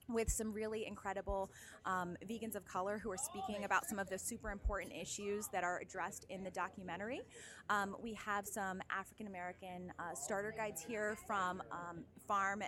with 0.08 0.30
some 0.30 0.52
really 0.52 0.86
incredible 0.86 1.50
um, 1.84 2.16
vegans 2.28 2.56
of 2.56 2.64
color 2.64 2.98
who 2.98 3.10
are 3.10 3.16
speaking 3.16 3.64
about 3.64 3.86
some 3.86 3.98
of 3.98 4.08
the 4.08 4.18
super 4.18 4.50
important 4.50 4.92
issues 4.92 5.48
that 5.52 5.64
are 5.64 5.80
addressed 5.80 6.26
in 6.30 6.42
the 6.42 6.50
documentary. 6.50 7.20
Um, 7.68 7.96
we 8.02 8.14
have 8.14 8.46
some 8.46 8.80
African 8.90 9.26
American 9.26 9.92
uh, 9.98 10.14
starter 10.14 10.54
guides 10.56 10.82
here 10.82 11.16
from 11.26 11.62
um, 11.70 12.04
Farm 12.26 12.62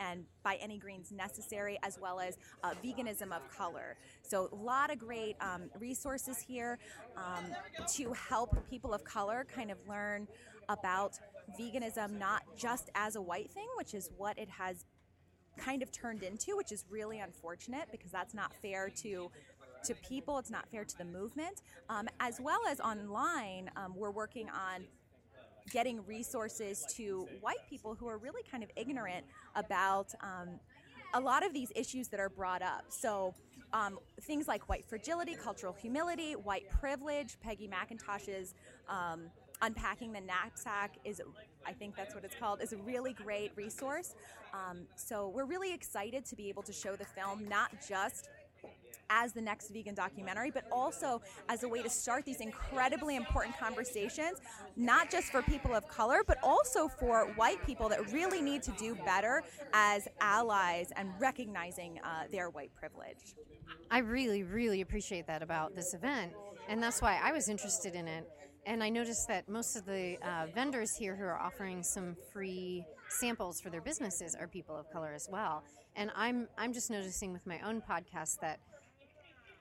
and 0.00 0.24
by 0.42 0.56
any 0.56 0.78
greens 0.78 1.12
necessary, 1.12 1.78
as 1.82 1.98
well 2.00 2.20
as 2.20 2.38
uh, 2.62 2.72
veganism 2.84 3.32
of 3.32 3.42
color. 3.56 3.96
So, 4.22 4.48
a 4.52 4.54
lot 4.54 4.92
of 4.92 4.98
great 4.98 5.36
um, 5.40 5.70
resources 5.78 6.38
here 6.38 6.78
um, 7.16 7.44
to 7.94 8.12
help 8.12 8.56
people 8.68 8.94
of 8.94 9.04
color 9.04 9.46
kind 9.52 9.70
of 9.70 9.78
learn 9.88 10.28
about 10.68 11.18
veganism 11.58 12.18
not 12.18 12.42
just 12.56 12.90
as 12.94 13.16
a 13.16 13.22
white 13.22 13.50
thing, 13.50 13.68
which 13.76 13.94
is 13.94 14.10
what 14.16 14.38
it 14.38 14.48
has 14.50 14.84
kind 15.58 15.82
of 15.82 15.90
turned 15.90 16.22
into, 16.22 16.56
which 16.56 16.72
is 16.72 16.84
really 16.88 17.18
unfortunate 17.18 17.88
because 17.90 18.10
that's 18.10 18.34
not 18.34 18.54
fair 18.62 18.88
to 18.88 19.30
to 19.84 19.94
people. 19.94 20.38
It's 20.38 20.50
not 20.50 20.68
fair 20.70 20.84
to 20.84 20.98
the 20.98 21.04
movement, 21.04 21.62
um, 21.88 22.08
as 22.20 22.40
well 22.40 22.60
as 22.68 22.80
online. 22.80 23.70
Um, 23.76 23.94
we're 23.96 24.10
working 24.10 24.48
on 24.48 24.86
getting 25.70 26.04
resources 26.06 26.84
to 26.96 27.28
white 27.40 27.64
people 27.68 27.94
who 27.94 28.08
are 28.08 28.18
really 28.18 28.42
kind 28.50 28.62
of 28.62 28.70
ignorant 28.76 29.24
about 29.54 30.14
um, 30.22 30.60
a 31.14 31.20
lot 31.20 31.44
of 31.44 31.52
these 31.52 31.72
issues 31.74 32.08
that 32.08 32.20
are 32.20 32.30
brought 32.30 32.62
up. 32.62 32.84
So. 32.88 33.34
Um, 33.70 33.98
things 34.22 34.48
like 34.48 34.66
white 34.70 34.86
fragility, 34.86 35.34
cultural 35.34 35.74
humility, 35.74 36.32
white 36.32 36.70
privilege, 36.70 37.36
Peggy 37.42 37.68
McIntosh's 37.68 38.54
um, 38.88 39.24
Unpacking 39.60 40.12
the 40.12 40.20
Knapsack 40.20 40.96
is, 41.04 41.20
I 41.66 41.72
think 41.72 41.96
that's 41.96 42.14
what 42.14 42.24
it's 42.24 42.34
called, 42.34 42.62
is 42.62 42.72
a 42.72 42.76
really 42.78 43.12
great 43.12 43.52
resource. 43.56 44.14
Um, 44.54 44.86
so 44.94 45.28
we're 45.34 45.44
really 45.44 45.74
excited 45.74 46.24
to 46.26 46.36
be 46.36 46.48
able 46.48 46.62
to 46.62 46.72
show 46.72 46.94
the 46.96 47.04
film 47.04 47.46
not 47.48 47.72
just 47.86 48.28
as 49.10 49.32
the 49.32 49.40
next 49.40 49.70
vegan 49.70 49.94
documentary, 49.94 50.50
but 50.50 50.64
also 50.70 51.20
as 51.48 51.62
a 51.62 51.68
way 51.68 51.82
to 51.82 51.90
start 51.90 52.24
these 52.24 52.40
incredibly 52.40 53.16
important 53.16 53.58
conversations, 53.58 54.38
not 54.76 55.10
just 55.10 55.30
for 55.32 55.42
people 55.42 55.74
of 55.74 55.86
color, 55.88 56.20
but 56.26 56.38
also 56.42 56.88
for 56.88 57.26
white 57.36 57.64
people 57.64 57.88
that 57.88 58.12
really 58.12 58.40
need 58.40 58.62
to 58.62 58.72
do 58.72 58.94
better 59.04 59.42
as 59.72 60.08
allies 60.20 60.92
and 60.96 61.10
recognizing 61.18 61.98
uh, 62.04 62.24
their 62.30 62.50
white 62.50 62.74
privilege. 62.74 63.34
I 63.90 63.98
really, 63.98 64.42
really 64.42 64.80
appreciate 64.80 65.26
that 65.26 65.42
about 65.42 65.74
this 65.74 65.94
event, 65.94 66.32
and 66.68 66.82
that's 66.82 67.00
why 67.00 67.18
I 67.22 67.32
was 67.32 67.48
interested 67.48 67.94
in 67.94 68.06
it. 68.06 68.28
And 68.66 68.82
I 68.82 68.90
noticed 68.90 69.26
that 69.28 69.48
most 69.48 69.76
of 69.76 69.86
the 69.86 70.18
uh, 70.22 70.46
vendors 70.54 70.94
here 70.94 71.16
who 71.16 71.24
are 71.24 71.38
offering 71.38 71.82
some 71.82 72.14
free 72.32 72.84
samples 73.08 73.62
for 73.62 73.70
their 73.70 73.80
businesses 73.80 74.36
are 74.38 74.46
people 74.46 74.76
of 74.76 74.90
color 74.90 75.12
as 75.14 75.26
well. 75.30 75.64
And 75.96 76.10
I'm 76.14 76.48
I'm 76.58 76.74
just 76.74 76.90
noticing 76.90 77.32
with 77.32 77.46
my 77.46 77.60
own 77.66 77.80
podcast 77.80 78.40
that 78.42 78.60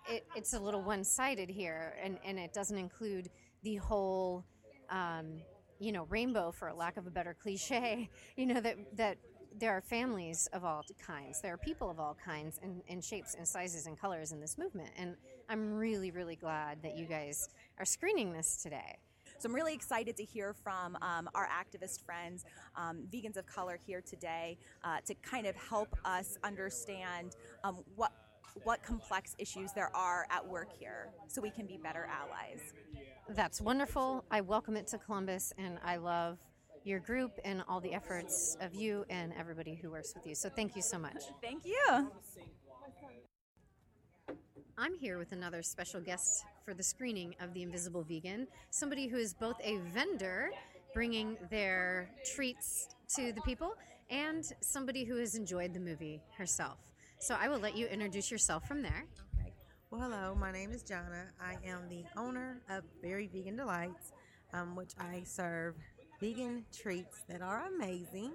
it, 0.09 0.25
it's 0.35 0.53
a 0.53 0.59
little 0.59 0.81
one 0.81 1.03
sided 1.03 1.49
here, 1.49 1.95
and, 2.03 2.17
and 2.25 2.39
it 2.39 2.53
doesn't 2.53 2.77
include 2.77 3.29
the 3.63 3.75
whole, 3.75 4.45
um, 4.89 5.41
you 5.79 5.91
know, 5.91 6.05
rainbow, 6.09 6.51
for 6.51 6.71
lack 6.73 6.97
of 6.97 7.07
a 7.07 7.11
better 7.11 7.35
cliche. 7.39 8.09
You 8.35 8.45
know 8.45 8.61
that 8.61 8.77
that 8.97 9.17
there 9.59 9.71
are 9.71 9.81
families 9.81 10.47
of 10.53 10.63
all 10.63 10.83
kinds, 11.03 11.41
there 11.41 11.53
are 11.53 11.57
people 11.57 11.89
of 11.89 11.99
all 11.99 12.15
kinds, 12.23 12.59
and, 12.61 12.81
and 12.89 13.03
shapes 13.03 13.35
and 13.35 13.47
sizes 13.47 13.87
and 13.87 13.99
colors 13.99 14.31
in 14.31 14.39
this 14.39 14.57
movement. 14.57 14.89
And 14.97 15.15
I'm 15.49 15.73
really, 15.73 16.11
really 16.11 16.35
glad 16.35 16.81
that 16.83 16.97
you 16.97 17.05
guys 17.05 17.49
are 17.79 17.85
screening 17.85 18.31
this 18.31 18.57
today. 18.61 18.97
So 19.39 19.49
I'm 19.49 19.55
really 19.55 19.73
excited 19.73 20.17
to 20.17 20.23
hear 20.23 20.53
from 20.53 20.95
um, 21.01 21.29
our 21.35 21.47
activist 21.47 22.03
friends, 22.05 22.45
um, 22.75 23.03
vegans 23.13 23.37
of 23.37 23.45
color 23.45 23.79
here 23.85 24.01
today, 24.01 24.57
uh, 24.83 24.97
to 25.05 25.13
kind 25.15 25.45
of 25.45 25.55
help 25.55 25.95
us 26.05 26.37
understand 26.43 27.35
um, 27.63 27.83
what 27.95 28.11
what 28.63 28.83
complex 28.83 29.35
issues 29.37 29.71
there 29.73 29.95
are 29.95 30.27
at 30.29 30.45
work 30.45 30.69
here 30.77 31.09
so 31.27 31.41
we 31.41 31.49
can 31.49 31.65
be 31.65 31.77
better 31.77 32.07
allies. 32.09 32.61
That's 33.29 33.61
wonderful. 33.61 34.23
I 34.31 34.41
welcome 34.41 34.77
it 34.77 34.87
to 34.87 34.97
Columbus 34.97 35.53
and 35.57 35.79
I 35.83 35.97
love 35.97 36.37
your 36.83 36.99
group 36.99 37.39
and 37.43 37.63
all 37.67 37.81
the 37.81 37.93
efforts 37.93 38.57
of 38.61 38.73
you 38.73 39.05
and 39.09 39.33
everybody 39.37 39.75
who 39.75 39.91
works 39.91 40.13
with 40.15 40.25
you. 40.25 40.35
So 40.35 40.49
thank 40.49 40.75
you 40.75 40.81
so 40.81 40.97
much. 40.97 41.23
Thank 41.41 41.65
you. 41.65 42.11
I'm 44.77 44.93
here 44.93 45.17
with 45.17 45.31
another 45.31 45.63
special 45.63 45.99
guest 45.99 46.45
for 46.63 46.73
the 46.73 46.83
screening 46.83 47.35
of 47.41 47.53
The 47.53 47.63
Invisible 47.63 48.03
Vegan, 48.03 48.47
somebody 48.69 49.07
who 49.07 49.17
is 49.17 49.33
both 49.33 49.57
a 49.63 49.77
vendor 49.93 50.51
bringing 50.93 51.35
their 51.49 52.09
treats 52.35 52.87
to 53.15 53.33
the 53.33 53.41
people 53.41 53.73
and 54.09 54.45
somebody 54.61 55.03
who 55.03 55.17
has 55.17 55.35
enjoyed 55.35 55.73
the 55.73 55.79
movie 55.79 56.21
herself. 56.37 56.77
So 57.19 57.36
I 57.39 57.50
will 57.50 57.59
let 57.59 57.75
you 57.75 57.88
introduce 57.88 58.29
yourself 58.29 58.67
from 58.67 58.81
there. 58.83 59.05
Okay. 59.39 59.51
Well, 59.89 60.01
hello, 60.01 60.36
my 60.36 60.51
name 60.51 60.71
is 60.71 60.83
Jana. 60.83 61.25
I 61.41 61.55
am 61.67 61.89
the 61.89 62.03
owner 62.15 62.62
of 62.69 62.83
Berry 63.01 63.27
Vegan 63.27 63.57
Delights, 63.57 64.13
um, 64.53 64.75
which 64.75 64.91
I 65.00 65.24
serve 65.25 65.75
vegan 66.21 66.63
treats 66.71 67.24
that 67.27 67.41
are 67.41 67.65
amazing. 67.75 68.33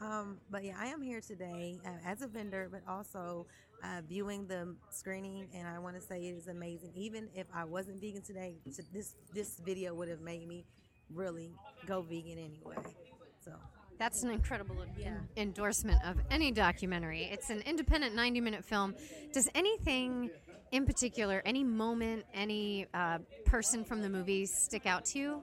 Um, 0.00 0.38
but 0.50 0.64
yeah, 0.64 0.74
I 0.80 0.86
am 0.86 1.02
here 1.02 1.20
today 1.20 1.78
uh, 1.86 1.90
as 2.04 2.22
a 2.22 2.26
vendor, 2.26 2.68
but 2.72 2.80
also 2.88 3.46
uh, 3.84 4.00
viewing 4.08 4.46
the 4.46 4.74
screening, 4.90 5.46
and 5.54 5.68
I 5.68 5.78
want 5.78 5.94
to 5.96 6.02
say 6.02 6.24
it 6.24 6.34
is 6.34 6.48
amazing. 6.48 6.92
Even 6.96 7.28
if 7.34 7.46
I 7.54 7.64
wasn't 7.64 8.00
vegan 8.00 8.22
today, 8.22 8.54
this 8.64 9.14
this 9.34 9.60
video 9.64 9.94
would 9.94 10.08
have 10.08 10.22
made 10.22 10.48
me 10.48 10.64
really 11.12 11.52
go 11.86 12.00
vegan 12.00 12.38
anyway. 12.38 12.82
So 13.44 13.52
That's 13.98 14.22
an 14.22 14.30
incredible 14.30 14.76
en- 15.02 15.28
endorsement 15.36 16.04
of 16.04 16.16
any 16.30 16.50
documentary. 16.50 17.24
It's 17.24 17.50
an 17.50 17.62
independent 17.66 18.14
90 18.14 18.40
minute 18.40 18.64
film. 18.64 18.94
Does 19.32 19.48
anything 19.54 20.30
in 20.72 20.84
particular, 20.84 21.40
any 21.44 21.62
moment, 21.62 22.24
any 22.34 22.86
uh, 22.94 23.18
person 23.44 23.84
from 23.84 24.02
the 24.02 24.08
movie 24.08 24.46
stick 24.46 24.86
out 24.86 25.04
to 25.06 25.18
you? 25.18 25.42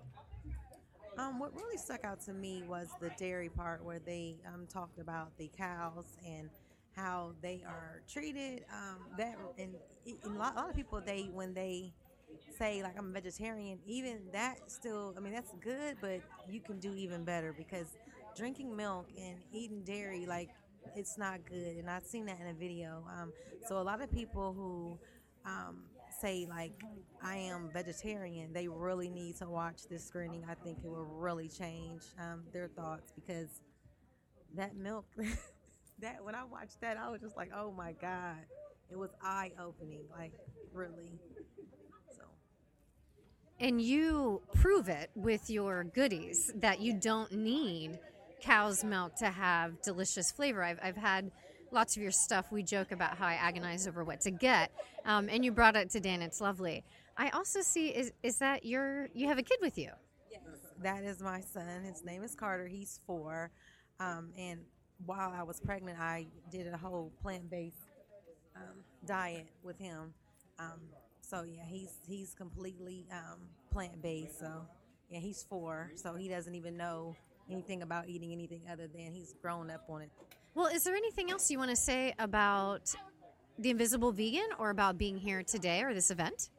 Um, 1.18 1.40
what 1.40 1.56
really 1.56 1.78
stuck 1.78 2.04
out 2.04 2.20
to 2.26 2.34
me 2.34 2.64
was 2.68 2.90
the 3.00 3.12
dairy 3.18 3.50
part 3.50 3.84
where 3.84 4.00
they 4.00 4.38
um, 4.48 4.66
talked 4.68 5.00
about 5.00 5.38
the 5.38 5.50
cows 5.58 6.18
and 6.26 6.50
how 6.96 7.32
they 7.42 7.64
are 7.66 8.02
treated. 8.12 8.66
Um, 8.72 8.98
that 9.18 9.38
and, 9.58 9.76
and 10.06 10.36
a, 10.36 10.38
lot, 10.38 10.54
a 10.56 10.60
lot 10.60 10.70
of 10.70 10.76
people 10.76 11.02
they 11.06 11.30
when 11.32 11.54
they 11.54 11.94
say 12.58 12.84
like 12.84 12.98
I'm 12.98 13.10
a 13.10 13.14
vegetarian, 13.14 13.80
even 13.86 14.20
that 14.34 14.70
still 14.70 15.14
I 15.18 15.20
mean 15.20 15.34
that's 15.34 15.54
good, 15.64 15.98
but 16.02 16.22
you 16.50 16.60
can 16.60 16.80
do 16.80 16.94
even 16.96 17.24
better 17.24 17.54
because 17.54 17.98
drinking 18.36 18.76
milk 18.76 19.08
and 19.18 19.38
eating 19.52 19.84
dairy 19.84 20.26
like 20.26 20.50
it's 20.96 21.18
not 21.18 21.40
good. 21.46 21.78
And 21.78 21.90
I've 21.90 22.06
seen 22.06 22.26
that 22.26 22.40
in 22.40 22.48
a 22.48 22.54
video. 22.54 23.04
Um, 23.08 23.32
so 23.68 23.78
a 23.80 23.84
lot 23.84 24.02
of 24.02 24.12
people 24.12 24.54
who 24.54 25.00
um, 25.50 25.84
say 26.20 26.48
like 26.50 26.74
I 27.24 27.38
am 27.38 27.70
vegetarian, 27.74 28.54
they 28.54 28.68
really 28.68 29.10
need 29.10 29.38
to 29.38 29.50
watch 29.50 29.88
this 29.90 30.06
screening. 30.06 30.44
I 30.50 30.56
think 30.56 30.80
it 30.84 30.90
will 30.90 31.06
really 31.06 31.50
change 31.50 32.02
um, 32.20 32.44
their 32.54 32.68
thoughts 32.68 33.12
because 33.16 33.62
that 34.56 34.76
milk, 34.76 35.06
that 36.00 36.24
when 36.24 36.36
I 36.36 36.44
watched 36.44 36.82
that, 36.82 36.98
I 36.98 37.10
was 37.10 37.22
just 37.22 37.38
like, 37.38 37.52
oh 37.56 37.72
my 37.72 37.94
god, 37.94 38.38
it 38.90 38.98
was 38.98 39.12
eye 39.22 39.52
opening, 39.60 40.04
like 40.12 40.34
really. 40.74 41.20
So 42.12 42.24
And 43.60 43.82
you 43.82 44.42
prove 44.54 44.90
it 44.90 45.12
with 45.16 45.50
your 45.50 45.84
goodies 45.84 46.52
that 46.56 46.82
you 46.82 47.00
don't 47.00 47.32
need 47.32 48.00
cow's 48.42 48.84
milk 48.84 49.16
to 49.18 49.30
have 49.30 49.82
delicious 49.82 50.32
flavor. 50.32 50.64
I've, 50.64 50.80
I've 50.82 50.98
had 50.98 51.32
lots 51.72 51.96
of 51.96 52.04
your 52.04 52.12
stuff. 52.12 52.52
We 52.52 52.64
joke 52.64 52.92
about 52.92 53.18
how 53.18 53.28
I 53.28 53.34
agonize 53.36 53.88
over 53.88 54.04
what 54.04 54.22
to 54.22 54.32
get, 54.32 54.72
um, 55.06 55.30
and 55.30 55.46
you 55.46 55.52
brought 55.52 55.76
it 55.76 55.90
to 55.92 56.00
Dan. 56.00 56.22
It's 56.22 56.42
lovely. 56.42 56.84
I 57.18 57.30
also 57.30 57.62
see 57.62 57.90
is 57.90 58.12
is 58.24 58.38
that 58.40 58.66
you're 58.66 59.10
you 59.14 59.28
have 59.28 59.38
a 59.38 59.44
kid 59.44 59.60
with 59.62 59.78
you. 59.78 59.92
Yes, 60.32 60.42
that 60.82 61.04
is 61.04 61.22
my 61.22 61.42
son. 61.42 61.84
His 61.84 62.04
name 62.04 62.24
is 62.24 62.36
Carter. 62.36 62.68
He's 62.68 63.00
four, 63.06 63.52
um, 64.00 64.32
and 64.38 64.62
while 65.06 65.32
I 65.36 65.44
was 65.44 65.60
pregnant, 65.60 66.00
I 66.00 66.28
did 66.52 66.68
a 66.68 66.78
whole 66.78 67.12
plant-based 67.22 67.76
um, 68.56 68.84
diet 69.06 69.48
with 69.64 69.80
him. 69.80 70.14
Um, 70.60 70.80
so 71.22 71.44
yeah, 71.44 71.64
he's 71.66 72.00
he's 72.08 72.34
completely 72.34 73.08
um, 73.12 73.40
plant-based. 73.72 74.40
So 74.40 74.66
yeah, 75.10 75.20
he's 75.20 75.44
four, 75.44 75.92
so 75.96 76.16
he 76.16 76.28
doesn't 76.28 76.56
even 76.56 76.78
know 76.78 77.16
anything 77.50 77.82
about 77.82 78.08
eating 78.08 78.32
anything 78.32 78.62
other 78.72 78.88
than 78.88 79.14
he's 79.14 79.34
grown 79.42 79.70
up 79.70 79.86
on 79.90 80.02
it. 80.02 80.10
Well, 80.54 80.68
is 80.68 80.84
there 80.84 80.96
anything 80.96 81.32
else 81.32 81.50
you 81.50 81.58
want 81.58 81.70
to 81.70 81.76
say 81.76 82.14
about 82.20 82.94
the 83.58 83.70
Invisible 83.70 84.12
Vegan 84.12 84.48
or 84.60 84.70
about 84.70 84.98
being 84.98 85.18
here 85.18 85.44
today 85.44 85.84
or 85.84 85.94
this 85.94 86.12
event? 86.12 86.50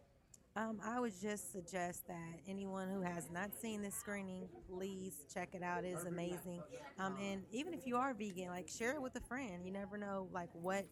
Um, 0.55 0.81
I 0.85 1.01
would 1.01 1.15
just 1.21 1.51
suggest 1.51 2.07
that 2.09 2.41
anyone 2.47 2.89
who 2.89 3.01
has 3.01 3.31
not 3.31 3.51
seen 3.55 3.81
this 3.81 3.95
screening, 3.95 4.49
please 4.71 5.25
check 5.33 5.51
it 5.55 5.63
out. 5.63 5.85
It 5.85 5.89
is 5.89 6.05
amazing. 6.05 6.63
Um, 6.99 7.17
and 7.23 7.43
even 7.53 7.73
if 7.73 7.87
you 7.87 7.97
are 7.97 8.13
vegan, 8.13 8.49
like 8.49 8.69
share 8.69 8.93
it 8.93 9.01
with 9.01 9.17
a 9.17 9.21
friend. 9.21 9.65
You 9.65 9.73
never 9.73 9.97
know, 9.97 10.29
like 10.31 10.51
what 10.53 10.85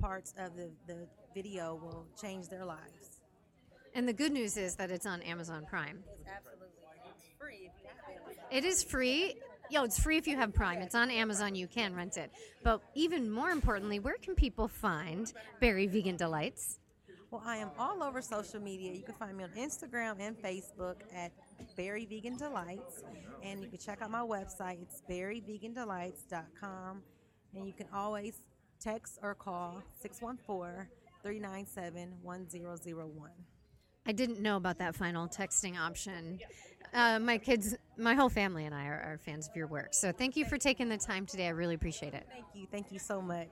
parts 0.00 0.32
of 0.38 0.54
the, 0.56 0.70
the 0.86 1.08
video 1.34 1.74
will 1.74 2.06
change 2.20 2.48
their 2.48 2.64
lives. 2.64 3.20
And 3.94 4.06
the 4.06 4.12
good 4.12 4.32
news 4.32 4.56
is 4.56 4.76
that 4.76 4.92
it's 4.92 5.06
on 5.06 5.22
Amazon 5.22 5.66
Prime. 5.68 6.04
It's 6.20 6.30
absolutely 6.30 6.68
it's 7.04 7.26
free. 7.36 7.70
It 8.50 8.64
is 8.64 8.82
free. 8.82 9.36
Yo, 9.70 9.84
it's 9.84 10.00
free 10.00 10.16
if 10.16 10.26
you 10.26 10.36
have 10.36 10.52
Prime. 10.52 10.80
It's 10.80 10.96
on 10.96 11.08
Amazon. 11.08 11.54
You 11.54 11.68
can 11.68 11.94
rent 11.94 12.16
it. 12.16 12.32
But 12.64 12.82
even 12.96 13.30
more 13.30 13.50
importantly, 13.50 14.00
where 14.00 14.16
can 14.20 14.34
people 14.34 14.66
find 14.66 15.32
Berry 15.60 15.86
Vegan 15.86 16.16
Delights? 16.16 16.80
Well, 17.30 17.42
I 17.46 17.58
am 17.58 17.70
all 17.78 18.02
over 18.02 18.20
social 18.20 18.58
media. 18.60 18.92
You 18.92 19.04
can 19.04 19.14
find 19.14 19.36
me 19.36 19.44
on 19.44 19.50
Instagram 19.50 20.16
and 20.18 20.36
Facebook 20.36 20.96
at 21.14 21.30
Berry 21.76 22.06
Vegan 22.06 22.36
Delights. 22.36 23.04
And 23.44 23.62
you 23.62 23.68
can 23.68 23.78
check 23.78 24.02
out 24.02 24.10
my 24.10 24.22
website. 24.22 24.82
It's 24.82 25.00
berryvegandelights.com. 25.08 27.02
And 27.54 27.66
you 27.66 27.72
can 27.72 27.86
always 27.94 28.42
text 28.80 29.20
or 29.22 29.36
call 29.36 29.80
614 30.00 30.88
397 31.22 32.14
1001. 32.22 33.30
I 34.06 34.12
didn't 34.12 34.40
know 34.40 34.56
about 34.56 34.78
that 34.78 34.94
final 34.94 35.28
texting 35.28 35.78
option. 35.78 36.40
Uh, 36.92 37.18
my 37.18 37.38
kids, 37.38 37.76
my 37.96 38.14
whole 38.14 38.28
family 38.28 38.64
and 38.64 38.74
I 38.74 38.86
are, 38.86 39.00
are 39.00 39.18
fans 39.18 39.48
of 39.48 39.54
your 39.54 39.66
work. 39.66 39.94
So 39.94 40.10
thank 40.10 40.36
you 40.36 40.44
for 40.44 40.58
taking 40.58 40.88
the 40.88 40.96
time 40.96 41.26
today. 41.26 41.46
I 41.46 41.50
really 41.50 41.74
appreciate 41.74 42.14
it. 42.14 42.26
Thank 42.32 42.46
you. 42.54 42.66
Thank 42.70 42.90
you 42.90 42.98
so 42.98 43.22
much. 43.22 43.48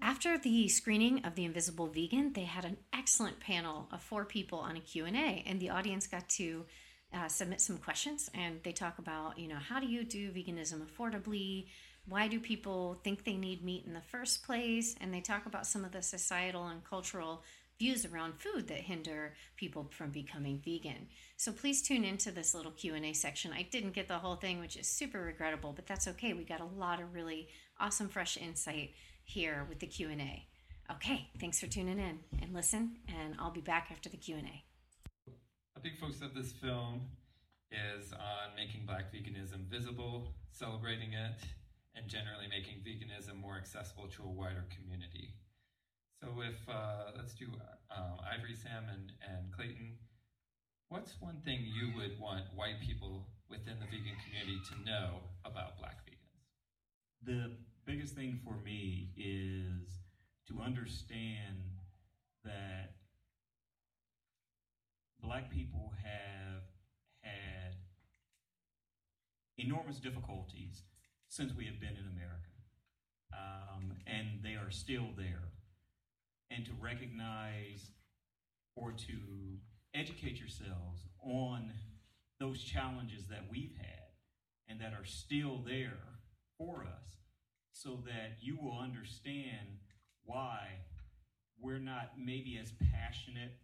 After 0.00 0.38
the 0.38 0.68
screening 0.68 1.24
of 1.24 1.34
The 1.34 1.44
Invisible 1.44 1.88
Vegan, 1.88 2.32
they 2.32 2.44
had 2.44 2.64
an 2.64 2.76
excellent 2.92 3.40
panel 3.40 3.88
of 3.92 4.00
four 4.00 4.24
people 4.24 4.58
on 4.58 4.76
a 4.76 4.80
Q&A 4.80 5.44
and 5.46 5.60
the 5.60 5.70
audience 5.70 6.06
got 6.06 6.28
to 6.30 6.64
uh, 7.12 7.28
submit 7.28 7.60
some 7.60 7.78
questions 7.78 8.30
and 8.34 8.60
they 8.62 8.72
talk 8.72 8.98
about, 8.98 9.38
you 9.38 9.48
know, 9.48 9.56
how 9.56 9.80
do 9.80 9.86
you 9.86 10.04
do 10.04 10.30
veganism 10.30 10.82
affordably? 10.86 11.66
Why 12.08 12.26
do 12.26 12.40
people 12.40 12.98
think 13.04 13.24
they 13.24 13.36
need 13.36 13.62
meat 13.62 13.84
in 13.86 13.92
the 13.92 14.00
first 14.00 14.42
place? 14.42 14.94
And 15.00 15.12
they 15.12 15.20
talk 15.20 15.44
about 15.44 15.66
some 15.66 15.84
of 15.84 15.92
the 15.92 16.02
societal 16.02 16.68
and 16.68 16.82
cultural 16.82 17.42
views 17.78 18.06
around 18.06 18.40
food 18.40 18.66
that 18.68 18.80
hinder 18.80 19.34
people 19.56 19.86
from 19.90 20.10
becoming 20.10 20.60
vegan. 20.64 21.06
So 21.36 21.52
please 21.52 21.82
tune 21.82 22.04
into 22.04 22.32
this 22.32 22.54
little 22.54 22.72
Q&A 22.72 23.12
section. 23.12 23.52
I 23.52 23.62
didn't 23.62 23.92
get 23.92 24.08
the 24.08 24.18
whole 24.18 24.36
thing, 24.36 24.58
which 24.58 24.76
is 24.76 24.88
super 24.88 25.20
regrettable, 25.20 25.72
but 25.74 25.86
that's 25.86 26.08
okay. 26.08 26.32
We 26.32 26.44
got 26.44 26.60
a 26.60 26.64
lot 26.64 27.00
of 27.00 27.14
really 27.14 27.48
awesome 27.78 28.08
fresh 28.08 28.36
insight 28.36 28.92
here 29.24 29.66
with 29.68 29.78
the 29.78 29.86
Q&A. 29.86 30.46
Okay, 30.90 31.28
thanks 31.38 31.60
for 31.60 31.66
tuning 31.66 31.98
in 31.98 32.18
and 32.40 32.54
listen, 32.54 32.96
and 33.06 33.34
I'll 33.38 33.52
be 33.52 33.60
back 33.60 33.88
after 33.92 34.08
the 34.08 34.16
Q&A. 34.16 34.64
A 35.76 35.80
big 35.80 35.98
focus 36.00 36.22
of 36.22 36.34
this 36.34 36.52
film 36.52 37.02
is 37.70 38.12
on 38.14 38.56
making 38.56 38.86
black 38.86 39.12
veganism 39.12 39.68
visible, 39.70 40.32
celebrating 40.50 41.12
it, 41.12 41.32
and 41.98 42.08
generally 42.08 42.46
making 42.46 42.78
veganism 42.86 43.40
more 43.40 43.56
accessible 43.56 44.06
to 44.06 44.22
a 44.22 44.30
wider 44.30 44.64
community. 44.70 45.34
So 46.22 46.28
if, 46.42 46.58
uh, 46.68 47.10
let's 47.16 47.34
do 47.34 47.46
uh, 47.90 48.16
Ivory, 48.22 48.54
Sam, 48.54 48.86
and, 48.90 49.12
and 49.22 49.52
Clayton, 49.52 49.98
what's 50.88 51.20
one 51.20 51.40
thing 51.44 51.66
you 51.66 51.90
would 51.96 52.18
want 52.20 52.44
white 52.54 52.80
people 52.86 53.26
within 53.50 53.78
the 53.80 53.86
vegan 53.86 54.14
community 54.24 54.58
to 54.70 54.90
know 54.90 55.22
about 55.44 55.78
black 55.78 55.98
vegans? 56.06 56.46
The 57.24 57.56
biggest 57.84 58.14
thing 58.14 58.40
for 58.44 58.54
me 58.64 59.10
is 59.16 59.98
to 60.48 60.62
understand 60.62 61.58
that 62.44 62.94
black 65.20 65.50
people 65.50 65.92
have 66.02 66.62
had 67.22 67.74
enormous 69.56 69.98
difficulties 69.98 70.82
since 71.28 71.52
we 71.54 71.66
have 71.66 71.80
been 71.80 71.90
in 71.90 72.08
America. 72.12 72.48
Um, 73.32 73.92
and 74.06 74.42
they 74.42 74.54
are 74.54 74.70
still 74.70 75.08
there. 75.16 75.52
And 76.50 76.64
to 76.64 76.72
recognize 76.80 77.90
or 78.74 78.92
to 78.92 79.18
educate 79.94 80.38
yourselves 80.38 81.06
on 81.22 81.72
those 82.40 82.62
challenges 82.62 83.26
that 83.28 83.44
we've 83.50 83.74
had 83.76 84.08
and 84.68 84.80
that 84.80 84.92
are 84.92 85.04
still 85.04 85.62
there 85.66 85.98
for 86.56 86.82
us 86.84 87.18
so 87.72 87.98
that 88.06 88.38
you 88.40 88.56
will 88.60 88.78
understand 88.78 89.78
why 90.24 90.68
we're 91.60 91.78
not 91.78 92.12
maybe 92.18 92.58
as 92.62 92.72
passionate 92.92 93.56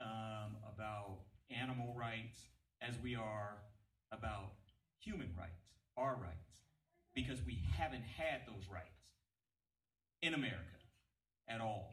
um, 0.00 0.56
about 0.72 1.20
animal 1.50 1.94
rights 1.96 2.40
as 2.82 2.94
we 3.02 3.14
are 3.14 3.58
about 4.12 4.52
human 5.00 5.30
rights, 5.38 5.72
our 5.96 6.16
rights, 6.20 6.63
because 7.14 7.38
we 7.46 7.62
haven't 7.76 8.02
had 8.02 8.40
those 8.46 8.68
rights 8.72 8.88
in 10.22 10.34
America 10.34 10.60
at 11.48 11.60
all. 11.60 11.90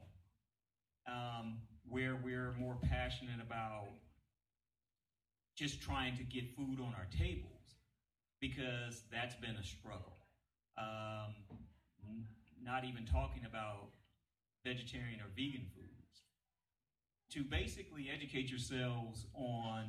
Um, 1.07 1.57
where 1.89 2.15
we're 2.23 2.53
more 2.59 2.77
passionate 2.83 3.41
about 3.41 3.89
just 5.57 5.81
trying 5.81 6.15
to 6.17 6.23
get 6.23 6.55
food 6.55 6.79
on 6.79 6.93
our 6.97 7.07
tables 7.17 7.75
because 8.39 9.03
that's 9.11 9.35
been 9.35 9.55
a 9.55 9.63
struggle. 9.63 10.17
Um, 10.77 11.35
not 12.63 12.85
even 12.85 13.05
talking 13.05 13.43
about 13.45 13.89
vegetarian 14.65 15.19
or 15.19 15.27
vegan 15.35 15.67
foods. 15.75 16.23
To 17.31 17.43
basically 17.43 18.09
educate 18.13 18.49
yourselves 18.49 19.25
on 19.33 19.85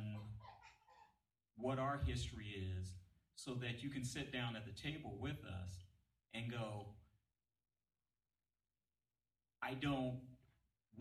what 1.57 1.79
our 1.79 1.99
history 2.05 2.53
is 2.79 2.93
so 3.43 3.53
that 3.55 3.83
you 3.83 3.89
can 3.89 4.05
sit 4.05 4.31
down 4.31 4.55
at 4.55 4.65
the 4.65 4.71
table 4.71 5.17
with 5.19 5.43
us 5.45 5.83
and 6.33 6.49
go, 6.49 6.85
I 9.61 9.73
don't 9.73 10.19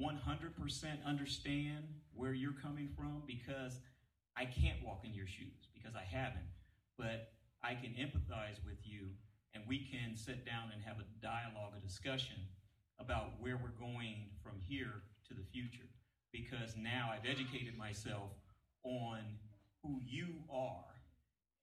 100% 0.01 1.05
understand 1.07 1.85
where 2.15 2.33
you're 2.33 2.55
coming 2.61 2.89
from 2.97 3.23
because 3.27 3.79
I 4.37 4.45
can't 4.45 4.83
walk 4.85 5.03
in 5.05 5.15
your 5.15 5.27
shoes 5.27 5.69
because 5.75 5.95
I 5.95 6.03
haven't, 6.03 6.49
but 6.99 7.31
I 7.63 7.75
can 7.75 7.91
empathize 7.91 8.59
with 8.65 8.79
you 8.83 9.11
and 9.55 9.63
we 9.69 9.79
can 9.79 10.17
sit 10.17 10.45
down 10.45 10.71
and 10.73 10.83
have 10.83 10.97
a 10.99 11.07
dialogue, 11.23 11.75
a 11.77 11.81
discussion 11.81 12.39
about 12.99 13.41
where 13.41 13.57
we're 13.57 13.79
going 13.79 14.31
from 14.43 14.55
here 14.59 15.03
to 15.29 15.35
the 15.35 15.45
future. 15.53 15.89
Because 16.33 16.75
now 16.77 17.11
I've 17.13 17.29
educated 17.29 17.77
myself 17.77 18.31
on 18.85 19.19
who 19.83 20.01
you 20.09 20.29
are 20.51 20.92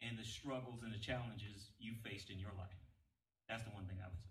and 0.01 0.17
the 0.17 0.23
struggles 0.23 0.81
and 0.83 0.93
the 0.93 0.99
challenges 0.99 1.71
you 1.79 1.93
faced 2.03 2.29
in 2.29 2.39
your 2.39 2.53
life. 2.57 2.79
That's 3.47 3.63
the 3.63 3.71
one 3.71 3.85
thing 3.85 3.97
I 4.01 4.07
would 4.07 4.21
say. 4.21 4.29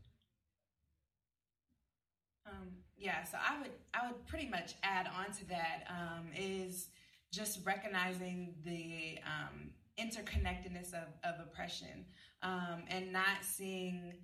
Um, 2.46 2.68
yeah, 2.96 3.24
so 3.24 3.36
I 3.36 3.60
would 3.60 3.72
I 3.92 4.06
would 4.06 4.26
pretty 4.26 4.48
much 4.48 4.74
add 4.82 5.06
on 5.06 5.32
to 5.34 5.48
that 5.48 5.84
um, 5.90 6.28
is 6.36 6.88
just 7.32 7.64
recognizing 7.66 8.54
the 8.64 9.18
um, 9.26 9.70
interconnectedness 9.98 10.94
of, 10.94 11.08
of 11.24 11.40
oppression 11.40 12.06
um, 12.42 12.84
and 12.88 13.12
not 13.12 13.42
seeing, 13.42 14.14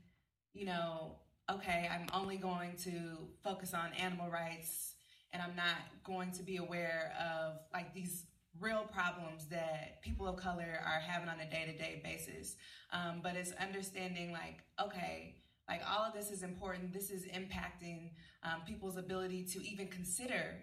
you 0.55 0.65
know, 0.65 1.17
okay, 1.51 1.89
I'm 1.93 2.07
only 2.15 2.37
going 2.37 2.77
to 2.85 3.29
focus 3.43 3.75
on 3.75 3.93
animal 3.99 4.31
rights 4.31 4.95
and 5.33 5.43
I'm 5.43 5.57
not 5.57 5.77
going 6.05 6.31
to 6.33 6.43
be 6.43 6.57
aware 6.57 7.13
of 7.21 7.59
like 7.73 7.93
these 7.93 8.25
real 8.61 8.85
problems 8.93 9.47
that 9.47 10.01
people 10.03 10.27
of 10.29 10.37
color 10.37 10.81
are 10.85 11.01
having 11.01 11.29
on 11.29 11.41
a 11.41 11.51
day 11.51 11.65
to 11.67 11.77
day 11.77 12.01
basis. 12.03 12.57
Um, 12.93 13.21
but 13.23 13.37
it's 13.37 13.53
understanding 13.53 14.33
like, 14.33 14.61
okay, 14.81 15.37
like 15.69 15.83
all 15.89 16.05
of 16.05 16.13
this 16.15 16.31
is 16.31 16.43
important. 16.43 16.93
This 16.93 17.11
is 17.11 17.25
impacting 17.25 18.11
um, 18.43 18.61
people's 18.67 18.97
ability 18.97 19.45
to 19.53 19.67
even 19.67 19.89
consider 19.89 20.57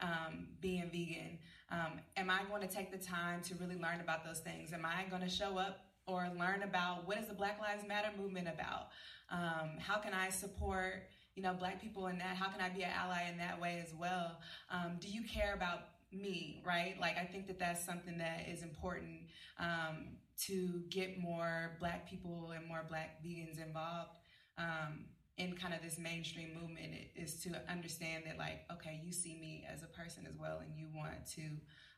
um, 0.00 0.48
being 0.60 0.90
vegan. 0.90 1.38
Um, 1.70 2.00
am 2.16 2.30
I 2.30 2.40
going 2.48 2.62
to 2.66 2.68
take 2.68 2.90
the 2.90 2.98
time 2.98 3.40
to 3.42 3.54
really 3.56 3.76
learn 3.76 4.00
about 4.00 4.24
those 4.24 4.40
things? 4.40 4.72
Am 4.72 4.84
I 4.84 5.08
going 5.10 5.22
to 5.22 5.28
show 5.28 5.58
up 5.58 5.80
or 6.06 6.28
learn 6.38 6.62
about 6.62 7.06
what 7.06 7.18
is 7.18 7.28
the 7.28 7.34
Black 7.34 7.60
Lives 7.60 7.86
Matter 7.86 8.08
movement 8.18 8.48
about? 8.48 8.88
Um, 9.30 9.78
how 9.78 9.98
can 9.98 10.14
I 10.14 10.30
support, 10.30 11.04
you 11.34 11.42
know, 11.42 11.52
Black 11.52 11.80
people 11.80 12.06
in 12.06 12.18
that? 12.18 12.36
How 12.36 12.48
can 12.48 12.60
I 12.60 12.70
be 12.70 12.82
an 12.82 12.90
ally 12.90 13.28
in 13.30 13.38
that 13.38 13.60
way 13.60 13.82
as 13.84 13.94
well? 13.94 14.38
Um, 14.70 14.96
do 15.00 15.08
you 15.08 15.22
care 15.22 15.54
about 15.54 15.80
me, 16.12 16.62
right? 16.66 16.96
Like 17.00 17.16
I 17.18 17.24
think 17.24 17.46
that 17.48 17.58
that's 17.58 17.84
something 17.84 18.18
that 18.18 18.46
is 18.50 18.62
important 18.62 19.20
um, 19.58 20.16
to 20.46 20.82
get 20.90 21.20
more 21.20 21.76
Black 21.80 22.08
people 22.08 22.52
and 22.56 22.66
more 22.66 22.84
Black 22.88 23.22
vegans 23.24 23.60
involved. 23.64 24.16
Um, 24.56 25.04
in 25.38 25.54
kind 25.56 25.72
of 25.72 25.80
this 25.82 25.98
mainstream 25.98 26.50
movement 26.60 26.92
is 27.14 27.40
to 27.42 27.50
understand 27.70 28.24
that 28.26 28.36
like 28.38 28.64
okay 28.72 29.00
you 29.04 29.12
see 29.12 29.38
me 29.40 29.64
as 29.72 29.82
a 29.82 29.86
person 29.86 30.26
as 30.28 30.36
well 30.36 30.58
and 30.58 30.76
you 30.76 30.86
want 30.94 31.24
to 31.26 31.42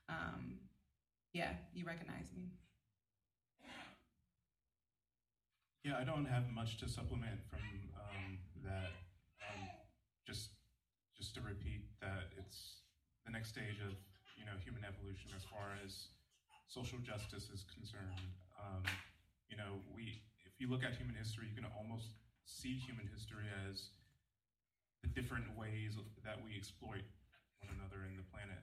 um, 0.09 0.59
yeah 1.33 1.53
you 1.73 1.85
recognize 1.87 2.27
me 2.37 2.51
yeah 5.85 5.96
i 5.99 6.05
don't 6.05 6.27
have 6.27 6.51
much 6.51 6.77
to 6.77 6.87
supplement 6.88 7.40
from 7.49 7.61
um, 7.96 8.38
that 8.62 8.92
um, 9.49 9.68
just 10.27 10.51
just 11.16 11.35
to 11.35 11.40
repeat 11.40 11.85
that 12.03 12.29
it's 12.38 12.80
the 13.31 13.35
next 13.38 13.55
stage 13.55 13.79
of 13.87 13.95
you 14.35 14.43
know 14.43 14.59
human 14.66 14.83
evolution 14.83 15.31
as 15.38 15.47
far 15.47 15.79
as 15.87 16.11
social 16.66 16.99
justice 16.99 17.47
is 17.55 17.62
concerned 17.71 18.27
um, 18.59 18.83
you 19.47 19.55
know 19.55 19.79
we 19.95 20.19
if 20.43 20.59
you 20.59 20.66
look 20.66 20.83
at 20.83 20.99
human 20.99 21.14
history 21.14 21.47
you 21.47 21.55
can 21.55 21.71
almost 21.79 22.11
see 22.51 22.75
human 22.75 23.07
history 23.14 23.47
as 23.71 23.95
the 25.03 25.09
different 25.14 25.47
ways 25.57 25.97
that 26.25 26.37
we 26.45 26.53
exploit 26.59 27.07
one 27.62 27.71
another 27.79 28.05
in 28.05 28.16
the 28.16 28.27
planet. 28.29 28.61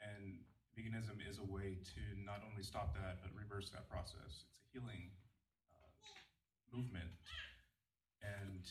And 0.00 0.40
veganism 0.72 1.20
is 1.20 1.36
a 1.36 1.44
way 1.44 1.76
to 1.76 2.02
not 2.24 2.40
only 2.48 2.64
stop 2.64 2.96
that, 2.96 3.20
but 3.20 3.34
reverse 3.36 3.68
that 3.76 3.88
process. 3.92 4.46
It's 4.48 4.62
a 4.64 4.68
healing 4.72 5.12
uh, 5.68 5.90
movement. 6.72 7.12
And, 8.24 8.64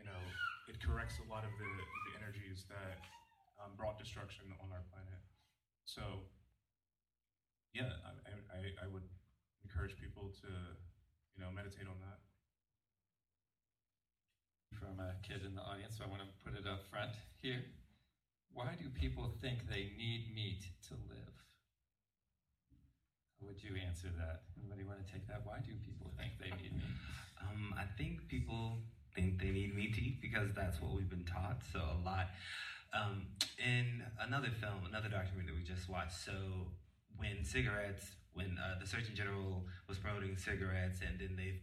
you 0.00 0.04
know, 0.04 0.20
it 0.68 0.80
corrects 0.80 1.20
a 1.20 1.26
lot 1.28 1.44
of 1.44 1.52
the, 1.60 1.72
the 2.08 2.12
energies 2.16 2.64
that 2.72 3.04
um, 3.60 3.76
brought 3.76 4.00
destruction 4.00 4.48
on 4.60 4.72
our 4.72 4.84
planet. 4.90 5.22
So, 5.84 6.26
yeah, 7.72 7.92
I, 8.04 8.32
I, 8.56 8.60
I 8.84 8.86
would 8.88 9.06
encourage 9.62 9.94
people 10.00 10.32
to, 10.42 10.50
you 10.50 11.40
know, 11.44 11.52
meditate 11.52 11.86
on 11.86 12.00
that 12.02 12.18
from 14.80 14.96
a 14.98 15.12
kid 15.20 15.44
in 15.44 15.54
the 15.54 15.60
audience, 15.60 15.98
so 15.98 16.04
I 16.04 16.08
want 16.08 16.22
to 16.24 16.30
put 16.40 16.56
it 16.56 16.64
up 16.64 16.88
front 16.88 17.12
here. 17.42 17.60
Why 18.52 18.72
do 18.80 18.88
people 18.88 19.30
think 19.42 19.68
they 19.68 19.92
need 19.98 20.32
meat 20.34 20.64
to 20.88 20.94
live? 21.06 21.36
How 23.38 23.46
would 23.46 23.62
you 23.62 23.76
answer 23.76 24.08
that? 24.18 24.48
Anybody 24.58 24.84
want 24.84 25.04
to 25.04 25.08
take 25.12 25.28
that? 25.28 25.42
Why 25.44 25.60
do 25.60 25.72
people 25.84 26.10
think 26.16 26.32
they 26.40 26.50
need 26.56 26.72
meat? 26.72 26.96
Um, 27.40 27.74
I 27.76 27.84
think 27.96 28.28
people 28.28 28.82
think 29.14 29.40
they 29.40 29.50
need 29.50 29.74
meat 29.74 29.94
to 29.94 30.00
eat 30.00 30.20
because 30.20 30.48
that's 30.54 30.80
what 30.80 30.92
we've 30.92 31.08
been 31.08 31.24
taught. 31.24 31.60
So 31.72 31.80
a 31.80 31.98
lot. 32.04 32.28
Um, 32.92 33.26
in 33.58 34.02
another 34.20 34.50
film, 34.60 34.82
another 34.88 35.08
documentary 35.08 35.52
that 35.52 35.56
we 35.56 35.62
just 35.62 35.88
watched, 35.88 36.18
so 36.18 36.32
when 37.16 37.44
cigarettes, 37.44 38.16
when 38.34 38.58
uh, 38.58 38.78
the 38.80 38.86
Surgeon 38.86 39.14
General 39.14 39.64
was 39.88 39.98
promoting 39.98 40.36
cigarettes, 40.36 41.00
and 41.06 41.18
then 41.20 41.36
they 41.36 41.60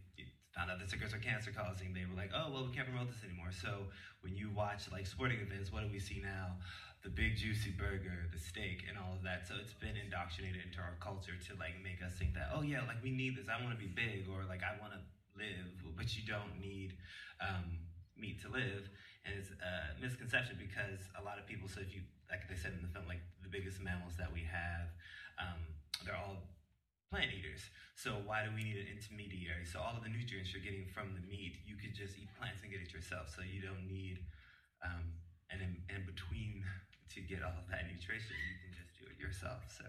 found 0.56 0.70
out 0.70 0.78
that 0.78 0.88
cigarettes 0.88 1.14
are 1.14 1.18
cancer 1.18 1.52
causing, 1.52 1.92
they 1.92 2.06
were 2.08 2.16
like, 2.16 2.30
oh, 2.34 2.50
well, 2.50 2.64
we 2.64 2.72
can't 2.74 2.88
promote 2.88 3.12
this 3.12 3.22
anymore. 3.24 3.52
So 3.52 3.92
when 4.22 4.34
you 4.34 4.50
watch 4.50 4.90
like 4.90 5.06
sporting 5.06 5.40
events, 5.40 5.72
what 5.72 5.84
do 5.84 5.88
we 5.92 6.00
see 6.00 6.20
now? 6.22 6.56
The 7.04 7.10
big 7.10 7.36
juicy 7.36 7.70
burger, 7.70 8.26
the 8.32 8.40
steak, 8.40 8.82
and 8.88 8.98
all 8.98 9.14
of 9.14 9.22
that. 9.22 9.46
So 9.46 9.54
it's 9.60 9.72
been 9.74 9.94
indoctrinated 9.94 10.64
into 10.66 10.80
our 10.80 10.96
culture 10.98 11.38
to 11.46 11.50
like 11.60 11.78
make 11.84 12.02
us 12.02 12.18
think 12.18 12.34
that, 12.34 12.50
oh 12.52 12.62
yeah, 12.62 12.82
like 12.88 12.98
we 13.02 13.12
need 13.12 13.36
this. 13.36 13.46
I 13.46 13.62
want 13.62 13.76
to 13.76 13.80
be 13.80 13.86
big, 13.86 14.26
or 14.26 14.42
like 14.48 14.66
I 14.66 14.74
want 14.80 14.96
to 14.98 15.02
live, 15.38 15.70
but 15.94 16.10
you 16.16 16.26
don't 16.26 16.58
need 16.58 16.98
um, 17.38 17.78
meat 18.18 18.42
to 18.42 18.50
live. 18.50 18.90
It's 19.36 19.50
a 19.60 19.98
misconception 20.00 20.56
because 20.56 21.04
a 21.18 21.22
lot 21.22 21.36
of 21.36 21.44
people, 21.44 21.68
so 21.68 21.80
if 21.80 21.92
you, 21.92 22.02
like 22.30 22.48
they 22.48 22.56
said 22.56 22.72
in 22.72 22.82
the 22.82 22.92
film, 22.92 23.04
like 23.08 23.22
the 23.42 23.50
biggest 23.50 23.80
mammals 23.80 24.16
that 24.16 24.32
we 24.32 24.44
have, 24.48 24.88
um, 25.36 25.60
they're 26.04 26.16
all 26.16 26.40
plant 27.10 27.32
eaters. 27.32 27.64
So 27.96 28.20
why 28.24 28.44
do 28.44 28.52
we 28.54 28.62
need 28.62 28.78
an 28.78 28.88
intermediary? 28.88 29.66
So 29.66 29.80
all 29.80 29.96
of 29.96 30.04
the 30.04 30.12
nutrients 30.12 30.52
you're 30.52 30.64
getting 30.64 30.86
from 30.92 31.16
the 31.16 31.24
meat, 31.26 31.58
you 31.66 31.74
could 31.74 31.96
just 31.96 32.14
eat 32.16 32.28
plants 32.38 32.62
and 32.62 32.70
get 32.70 32.80
it 32.80 32.92
yourself. 32.92 33.32
So 33.34 33.42
you 33.42 33.60
don't 33.64 33.88
need 33.88 34.22
um, 34.84 35.16
an 35.50 35.64
in, 35.64 35.72
in 35.90 36.06
between 36.06 36.62
to 37.16 37.18
get 37.24 37.42
all 37.42 37.56
of 37.56 37.66
that 37.72 37.88
nutrition. 37.88 38.36
You 38.36 38.58
can 38.62 38.72
just 38.76 38.92
do 38.96 39.08
it 39.08 39.16
yourself. 39.18 39.66
So. 39.72 39.88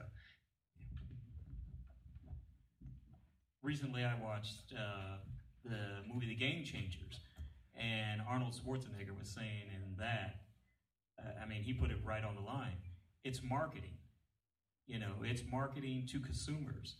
Recently, 3.61 4.05
I 4.07 4.15
watched 4.23 4.71
uh, 4.71 5.19
the 5.67 6.07
movie 6.07 6.27
The 6.27 6.39
Game 6.39 6.63
Changers, 6.63 7.19
and 7.79 8.21
Arnold 8.27 8.53
Schwarzenegger 8.53 9.17
was 9.17 9.29
saying 9.29 9.69
in 9.73 9.95
that, 9.97 10.41
uh, 11.17 11.43
I 11.43 11.47
mean, 11.47 11.63
he 11.63 11.73
put 11.73 11.91
it 11.91 11.97
right 12.03 12.23
on 12.23 12.35
the 12.35 12.41
line. 12.41 12.77
It's 13.23 13.41
marketing. 13.43 13.97
You 14.85 14.99
know, 14.99 15.13
it's 15.23 15.43
marketing 15.49 16.07
to 16.11 16.19
consumers 16.19 16.95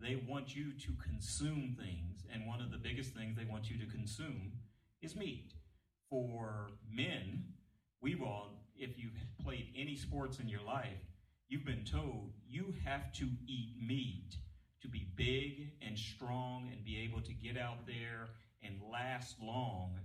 they 0.00 0.22
want 0.26 0.56
you 0.56 0.72
to 0.72 0.92
consume 1.02 1.76
things, 1.78 2.24
and 2.32 2.46
one 2.46 2.60
of 2.60 2.70
the 2.70 2.78
biggest 2.78 3.14
things 3.14 3.36
they 3.36 3.44
want 3.44 3.70
you 3.70 3.78
to 3.78 3.90
consume 3.90 4.52
is 5.02 5.14
meat. 5.14 5.52
For 6.08 6.70
men, 6.90 7.44
we've 8.00 8.22
all, 8.22 8.48
if 8.76 8.98
you've 8.98 9.12
played 9.44 9.66
any 9.76 9.96
sports 9.96 10.38
in 10.38 10.48
your 10.48 10.62
life, 10.62 11.04
you've 11.48 11.66
been 11.66 11.84
told 11.84 12.32
you 12.48 12.74
have 12.84 13.12
to 13.14 13.28
eat 13.46 13.76
meat 13.80 14.36
to 14.82 14.88
be 14.88 15.06
big 15.16 15.72
and 15.86 15.98
strong 15.98 16.70
and 16.72 16.84
be 16.84 16.98
able 17.00 17.20
to 17.20 17.34
get 17.34 17.58
out 17.58 17.86
there 17.86 18.28
and 18.62 18.80
last 18.90 19.36
long 19.42 19.98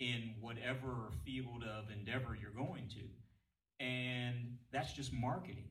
in 0.00 0.34
whatever 0.40 1.10
field 1.24 1.62
of 1.64 1.90
endeavor 1.90 2.36
you're 2.40 2.50
going 2.50 2.88
to. 2.88 3.84
And 3.84 4.58
that's 4.72 4.92
just 4.92 5.12
marketing. 5.12 5.68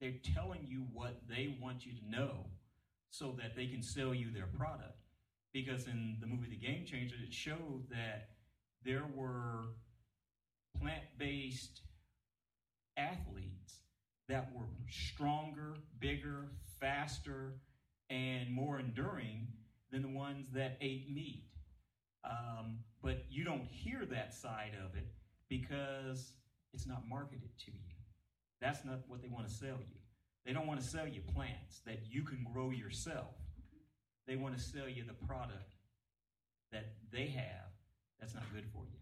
They're 0.00 0.20
telling 0.34 0.66
you 0.66 0.86
what 0.92 1.20
they 1.28 1.56
want 1.60 1.86
you 1.86 1.92
to 1.92 2.10
know 2.10 2.46
so 3.10 3.34
that 3.38 3.56
they 3.56 3.66
can 3.66 3.82
sell 3.82 4.12
you 4.12 4.32
their 4.32 4.46
product. 4.46 4.98
Because 5.52 5.86
in 5.86 6.16
the 6.20 6.26
movie 6.26 6.48
The 6.50 6.56
Game 6.56 6.84
Changer, 6.84 7.14
it 7.22 7.32
showed 7.32 7.84
that 7.90 8.30
there 8.84 9.04
were 9.14 9.66
plant 10.80 11.04
based 11.16 11.80
athletes 12.96 13.78
that 14.28 14.50
were 14.54 14.66
stronger, 14.90 15.76
bigger, 16.00 16.48
faster, 16.80 17.54
and 18.10 18.50
more 18.50 18.78
enduring 18.78 19.46
than 19.90 20.02
the 20.02 20.08
ones 20.08 20.48
that 20.54 20.76
ate 20.80 21.10
meat. 21.12 21.44
Um, 22.24 22.78
but 23.02 23.24
you 23.28 23.44
don't 23.44 23.64
hear 23.64 24.06
that 24.06 24.32
side 24.34 24.72
of 24.84 24.96
it 24.96 25.06
because 25.48 26.32
it's 26.72 26.86
not 26.86 27.08
marketed 27.08 27.50
to 27.66 27.70
you. 27.70 27.94
That's 28.60 28.84
not 28.84 29.00
what 29.08 29.20
they 29.22 29.28
want 29.28 29.46
to 29.46 29.52
sell 29.52 29.78
you. 29.78 29.98
They 30.46 30.52
don't 30.52 30.66
want 30.66 30.80
to 30.80 30.86
sell 30.86 31.06
you 31.06 31.20
plants 31.34 31.80
that 31.86 32.00
you 32.08 32.22
can 32.22 32.46
grow 32.52 32.70
yourself. 32.70 33.34
They 34.26 34.36
want 34.36 34.56
to 34.56 34.62
sell 34.62 34.88
you 34.88 35.04
the 35.04 35.26
product 35.26 35.74
that 36.72 36.94
they 37.12 37.26
have 37.26 37.70
that's 38.20 38.34
not 38.34 38.44
good 38.54 38.64
for 38.72 38.84
you. 38.90 38.98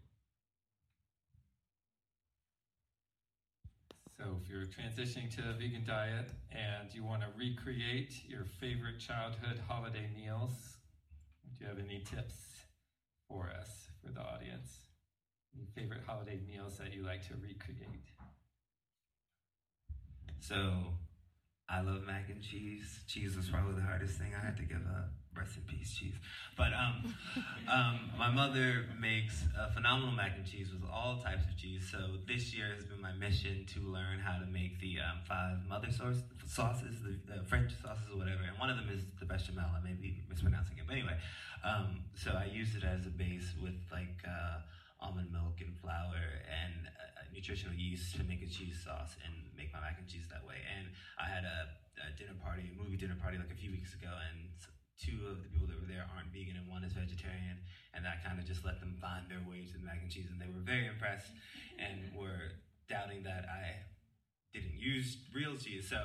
So 4.17 4.37
if 4.41 4.49
you're 4.49 4.65
transitioning 4.65 5.33
to 5.37 5.49
a 5.49 5.53
vegan 5.53 5.83
diet 5.85 6.29
and 6.51 6.93
you 6.93 7.03
want 7.03 7.21
to 7.21 7.27
recreate 7.37 8.13
your 8.27 8.45
favorite 8.59 8.99
childhood 8.99 9.59
holiday 9.67 10.09
meals, 10.15 10.77
do 11.57 11.63
you 11.63 11.69
have 11.69 11.79
any 11.79 11.99
tips 11.99 12.52
for 13.27 13.51
us, 13.59 13.87
for 14.03 14.11
the 14.11 14.21
audience? 14.21 14.69
Any 15.55 15.67
favorite 15.75 16.01
holiday 16.05 16.39
meals 16.47 16.77
that 16.77 16.93
you 16.93 17.03
like 17.03 17.27
to 17.27 17.33
recreate? 17.35 18.03
So, 20.39 20.73
I 21.69 21.81
love 21.81 22.03
mac 22.05 22.29
and 22.29 22.41
cheese. 22.41 22.99
Cheese 23.07 23.37
was 23.37 23.49
probably 23.49 23.75
the 23.75 23.81
hardest 23.87 24.17
thing 24.17 24.33
I 24.35 24.45
had 24.45 24.57
to 24.57 24.63
give 24.63 24.85
up. 24.87 25.13
Rest 25.37 25.57
in 25.57 25.63
peace, 25.63 25.93
cheese. 25.93 26.13
But 26.55 26.73
um, 26.73 27.15
um, 27.67 28.11
my 28.17 28.29
mother 28.29 28.85
makes 28.99 29.43
a 29.57 29.71
phenomenal 29.73 30.13
mac 30.13 30.37
and 30.37 30.45
cheese 30.45 30.69
with 30.71 30.87
all 30.89 31.17
types 31.17 31.43
of 31.49 31.57
cheese. 31.57 31.89
So 31.91 32.17
this 32.27 32.53
year 32.53 32.73
has 32.75 32.85
been 32.85 33.01
my 33.01 33.13
mission 33.13 33.65
to 33.73 33.79
learn 33.81 34.19
how 34.19 34.37
to 34.37 34.45
make 34.45 34.79
the 34.79 34.99
um, 35.01 35.19
five 35.27 35.57
mother 35.67 35.91
sauce, 35.91 36.21
sauces, 36.45 37.01
the, 37.01 37.17
the, 37.25 37.43
French 37.43 37.71
sauces 37.81 38.05
or 38.13 38.17
whatever. 38.17 38.43
And 38.47 38.57
one 38.59 38.69
of 38.69 38.77
them 38.77 38.89
is 38.93 39.03
the 39.19 39.25
bechamel. 39.25 39.65
I 39.75 39.83
may 39.83 39.93
be 39.93 40.21
mispronouncing 40.29 40.77
it, 40.77 40.85
but 40.85 40.93
anyway. 40.93 41.17
Um, 41.63 42.03
so 42.13 42.31
I 42.31 42.45
use 42.45 42.75
it 42.75 42.83
as 42.83 43.05
a 43.07 43.09
base 43.09 43.53
with 43.61 43.79
like 43.91 44.21
uh, 44.27 44.59
almond 45.01 45.31
milk 45.31 45.59
and 45.59 45.73
flour 45.81 46.21
and 46.45 46.87
uh, 46.87 47.23
nutritional 47.33 47.73
yeast 47.73 48.15
to 48.15 48.23
make 48.23 48.43
a 48.43 48.47
cheese 48.47 48.77
sauce 48.83 49.15
and 49.25 49.33
make 49.57 49.73
my 49.73 49.79
mac 49.81 49.97
and 49.97 50.07
cheese 50.07 50.27
that 50.29 50.45
way. 50.45 50.61
And 50.77 50.87
I 51.17 51.25
had 51.25 51.43
a, 51.43 51.73
a 52.03 52.11
dinner 52.13 52.37
party, 52.43 52.69
a 52.69 52.75
movie 52.77 52.97
dinner 52.97 53.17
party, 53.17 53.37
like 53.37 53.51
a 53.51 53.57
few 53.57 53.71
weeks 53.71 53.93
ago, 53.95 54.11
and 54.11 54.53
two 54.99 55.27
of 55.27 55.41
the 55.41 55.49
people 55.49 55.67
that 55.67 55.79
were 55.79 55.89
there 55.89 56.05
aren't 56.15 56.31
vegan 56.33 56.57
and 56.57 56.67
one 56.67 56.83
is 56.83 56.93
vegetarian, 56.93 57.57
and 57.93 58.05
that 58.05 58.23
kind 58.23 58.39
of 58.39 58.45
just 58.45 58.65
let 58.65 58.79
them 58.79 58.95
find 58.99 59.29
their 59.29 59.41
way 59.45 59.65
to 59.65 59.73
the 59.77 59.85
mac 59.85 60.01
and 60.01 60.11
cheese, 60.11 60.27
and 60.31 60.39
they 60.39 60.49
were 60.49 60.63
very 60.63 60.87
impressed 60.87 61.29
and 61.79 62.11
were 62.15 62.57
doubting 62.89 63.23
that 63.23 63.45
I 63.49 63.81
didn't 64.53 64.77
use 64.77 65.17
real 65.33 65.57
cheese. 65.57 65.89
So, 65.89 65.97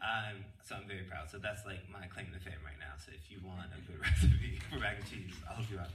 um, 0.00 0.44
so 0.64 0.76
I'm 0.76 0.88
very 0.88 1.04
proud. 1.04 1.28
So 1.28 1.38
that's 1.38 1.66
like 1.66 1.84
my 1.92 2.06
claim 2.08 2.32
to 2.32 2.40
fame 2.40 2.60
right 2.64 2.80
now. 2.80 2.96
So 2.96 3.12
if 3.12 3.30
you 3.30 3.38
want 3.44 3.68
a 3.76 3.80
good 3.84 4.00
recipe 4.04 4.60
for 4.72 4.78
mac 4.80 4.96
and 4.96 5.08
cheese, 5.08 5.34
I'll 5.48 5.56
help 5.56 5.70
you 5.70 5.78
out. 5.78 5.92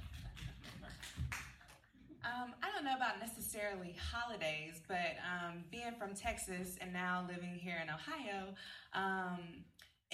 Um, 2.26 2.56
I 2.64 2.72
don't 2.72 2.84
know 2.84 2.96
about 2.96 3.20
necessarily 3.20 3.96
holidays, 4.12 4.82
but 4.88 5.14
um, 5.22 5.64
being 5.70 5.94
from 5.98 6.16
Texas 6.16 6.76
and 6.82 6.92
now 6.92 7.24
living 7.28 7.54
here 7.54 7.78
in 7.82 7.88
Ohio, 7.88 8.56
um, 8.94 9.62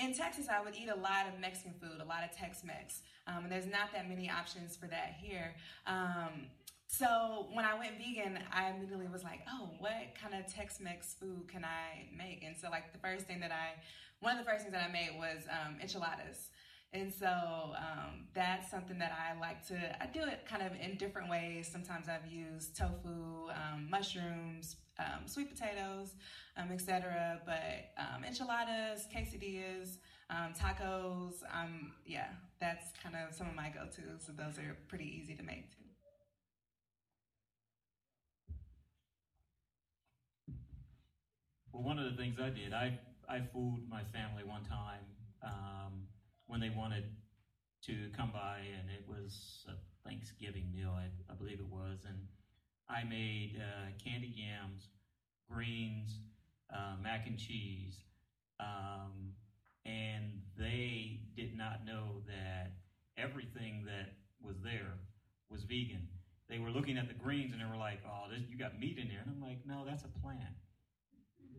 in 0.02 0.14
Texas, 0.14 0.48
I 0.50 0.64
would 0.64 0.76
eat 0.76 0.90
a 0.90 0.96
lot 0.96 1.28
of 1.28 1.40
Mexican 1.40 1.74
food, 1.80 2.02
a 2.02 2.06
lot 2.06 2.24
of 2.24 2.36
Tex-Mex, 2.36 3.02
um, 3.28 3.44
and 3.44 3.52
there's 3.52 3.68
not 3.68 3.94
that 3.94 4.10
many 4.10 4.30
options 4.30 4.76
for 4.76 4.88
that 4.88 5.16
here. 5.22 5.54
Um, 5.86 6.48
so 6.88 7.48
when 7.54 7.64
I 7.64 7.78
went 7.78 7.98
vegan, 7.98 8.40
I 8.52 8.72
immediately 8.72 9.08
was 9.08 9.24
like, 9.24 9.42
oh, 9.50 9.70
what 9.80 10.14
kind 10.22 10.34
of 10.34 10.52
Tex-Mex 10.52 11.16
food 11.20 11.48
can 11.48 11.64
I 11.64 12.10
make? 12.18 12.44
And 12.44 12.58
so 12.58 12.70
like 12.70 12.92
the 12.92 13.00
first 13.00 13.26
thing 13.28 13.40
that 13.40 13.52
I, 13.52 13.80
one 14.20 14.38
of 14.38 14.44
the 14.44 14.50
first 14.50 14.64
things 14.64 14.74
that 14.74 14.84
I 14.84 14.92
made 14.92 15.12
was 15.18 15.44
um, 15.50 15.78
enchiladas. 15.82 16.50
And 16.94 17.14
so 17.14 17.28
um, 17.28 18.26
that's 18.34 18.70
something 18.70 19.00
that 19.00 19.14
I 19.14 19.40
like 19.40 19.66
to, 19.68 19.76
I 20.02 20.08
do 20.08 20.24
it 20.24 20.46
kind 20.46 20.62
of 20.62 20.74
in 20.74 20.98
different 20.98 21.30
ways. 21.30 21.70
Sometimes 21.72 22.08
I've 22.10 22.30
used 22.30 22.76
tofu, 22.76 23.50
um, 23.50 23.88
mushrooms, 23.90 24.76
um, 25.00 25.26
sweet 25.26 25.50
potatoes, 25.50 26.16
um, 26.58 26.70
etc. 26.72 27.40
But 27.46 27.92
um, 27.98 28.26
enchiladas, 28.26 29.08
quesadillas, 29.14 30.00
um, 30.30 30.54
tacos, 30.54 31.36
um, 31.54 31.94
yeah, 32.06 32.28
that's 32.60 32.88
kind 33.02 33.16
of 33.16 33.34
some 33.34 33.48
of 33.48 33.56
my 33.56 33.70
go-tos. 33.70 34.26
So 34.26 34.34
those 34.34 34.58
are 34.58 34.76
pretty 34.90 35.06
easy 35.06 35.36
to 35.36 35.44
make 35.44 35.72
too. 35.72 35.78
Well, 41.72 41.84
one 41.84 41.98
of 42.00 42.12
the 42.12 42.18
things 42.22 42.38
I 42.38 42.50
did, 42.50 42.74
I 42.74 43.00
I 43.30 43.40
fooled 43.54 43.88
my 43.90 44.04
family 44.12 44.44
one 44.44 44.66
time 44.66 45.06
um, 45.42 46.08
when 46.52 46.60
they 46.60 46.70
wanted 46.70 47.06
to 47.82 48.10
come 48.16 48.30
by, 48.34 48.60
and 48.78 48.90
it 48.90 49.08
was 49.08 49.66
a 49.70 50.08
Thanksgiving 50.08 50.70
meal, 50.70 50.92
I, 50.94 51.08
I 51.32 51.36
believe 51.36 51.60
it 51.60 51.72
was, 51.72 52.00
and 52.06 52.28
I 52.90 53.06
made 53.06 53.56
uh, 53.56 53.92
candy 54.04 54.34
yams, 54.36 54.90
greens, 55.50 56.20
uh, 56.70 56.96
mac 57.02 57.26
and 57.26 57.38
cheese, 57.38 57.96
um, 58.60 59.32
and 59.86 60.42
they 60.58 61.22
did 61.38 61.56
not 61.58 61.86
know 61.86 62.20
that 62.28 62.72
everything 63.18 63.86
that 63.86 64.10
was 64.42 64.58
there 64.62 65.00
was 65.50 65.64
vegan. 65.64 66.06
They 66.50 66.60
were 66.60 66.70
looking 66.70 66.98
at 66.98 67.08
the 67.08 67.14
greens 67.14 67.54
and 67.54 67.62
they 67.62 67.66
were 67.66 67.78
like, 67.80 68.00
"Oh, 68.06 68.26
this, 68.30 68.44
you 68.50 68.58
got 68.58 68.78
meat 68.78 68.98
in 68.98 69.08
there," 69.08 69.22
and 69.22 69.30
I'm 69.30 69.42
like, 69.42 69.60
"No, 69.66 69.86
that's 69.86 70.04
a 70.04 70.10
plant." 70.20 70.56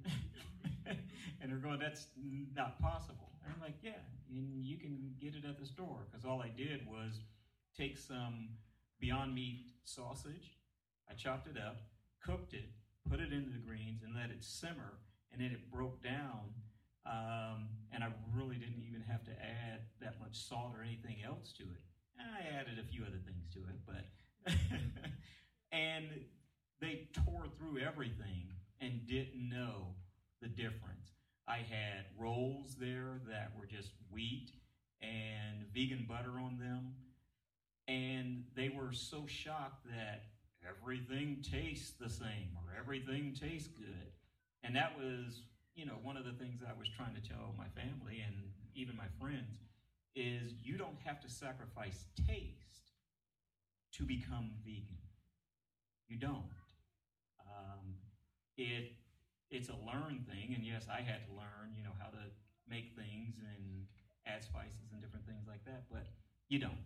and 1.40 1.50
they're 1.50 1.56
going, 1.56 1.78
"That's 1.78 2.06
not 2.54 2.78
possible." 2.78 3.31
And 3.52 3.62
I'm 3.62 3.68
like, 3.68 3.82
"Yeah, 3.82 4.00
and 4.30 4.64
you 4.64 4.78
can 4.78 5.14
get 5.20 5.34
it 5.34 5.44
at 5.44 5.58
the 5.58 5.66
store." 5.66 6.06
Because 6.10 6.24
all 6.24 6.40
I 6.40 6.48
did 6.48 6.86
was 6.86 7.20
take 7.76 7.98
some 7.98 8.50
Beyond 8.98 9.34
Meat 9.34 9.66
sausage, 9.84 10.58
I 11.10 11.14
chopped 11.14 11.48
it 11.48 11.58
up, 11.58 11.82
cooked 12.24 12.54
it, 12.54 12.70
put 13.08 13.20
it 13.20 13.32
into 13.32 13.50
the 13.50 13.58
greens, 13.58 14.02
and 14.02 14.14
let 14.14 14.30
it 14.30 14.42
simmer. 14.42 14.98
And 15.32 15.40
then 15.40 15.50
it 15.50 15.70
broke 15.70 16.02
down, 16.02 16.54
um, 17.06 17.68
and 17.92 18.04
I 18.04 18.12
really 18.34 18.56
didn't 18.56 18.84
even 18.86 19.02
have 19.02 19.24
to 19.24 19.32
add 19.32 19.80
that 20.00 20.20
much 20.20 20.36
salt 20.36 20.72
or 20.76 20.82
anything 20.82 21.16
else 21.24 21.52
to 21.54 21.64
it. 21.64 21.82
I 22.20 22.54
added 22.54 22.78
a 22.78 22.84
few 22.84 23.02
other 23.02 23.18
things 23.24 23.48
to 23.54 23.58
it, 23.60 23.80
but 23.84 24.52
and 25.72 26.06
they 26.80 27.08
tore 27.24 27.46
through 27.58 27.80
everything 27.80 28.52
and 28.80 29.06
didn't 29.06 29.48
know 29.48 29.94
the 30.40 30.48
difference. 30.48 31.21
I 31.52 31.58
had 31.58 32.06
rolls 32.18 32.76
there 32.80 33.20
that 33.28 33.52
were 33.58 33.66
just 33.66 33.90
wheat 34.10 34.52
and 35.02 35.66
vegan 35.74 36.06
butter 36.08 36.40
on 36.40 36.58
them, 36.58 36.94
and 37.86 38.44
they 38.56 38.70
were 38.70 38.92
so 38.92 39.26
shocked 39.26 39.84
that 39.84 40.24
everything 40.66 41.44
tastes 41.44 41.92
the 42.00 42.08
same 42.08 42.56
or 42.56 42.74
everything 42.80 43.36
tastes 43.38 43.68
good. 43.68 44.12
And 44.64 44.74
that 44.76 44.96
was, 44.96 45.42
you 45.74 45.84
know, 45.84 45.98
one 46.02 46.16
of 46.16 46.24
the 46.24 46.32
things 46.32 46.62
I 46.66 46.78
was 46.78 46.88
trying 46.96 47.14
to 47.16 47.28
tell 47.28 47.54
my 47.58 47.68
family 47.76 48.22
and 48.24 48.34
even 48.74 48.96
my 48.96 49.10
friends 49.20 49.58
is 50.16 50.54
you 50.62 50.78
don't 50.78 50.96
have 51.04 51.20
to 51.20 51.28
sacrifice 51.28 52.06
taste 52.26 52.92
to 53.98 54.04
become 54.04 54.52
vegan. 54.64 55.02
You 56.08 56.18
don't. 56.18 56.48
Um, 57.44 57.96
it 58.56 59.01
it's 59.52 59.68
a 59.68 59.76
learned 59.84 60.24
thing, 60.24 60.56
and 60.56 60.64
yes, 60.64 60.88
I 60.88 61.04
had 61.04 61.28
to 61.28 61.32
learn, 61.36 61.76
you 61.76 61.84
know, 61.84 61.92
how 62.00 62.08
to 62.08 62.24
make 62.64 62.96
things 62.96 63.36
and 63.36 63.84
add 64.24 64.40
spices 64.40 64.96
and 64.96 64.98
different 65.04 65.28
things 65.28 65.44
like 65.44 65.60
that, 65.68 65.84
but 65.92 66.08
you 66.48 66.58
don't. 66.58 66.80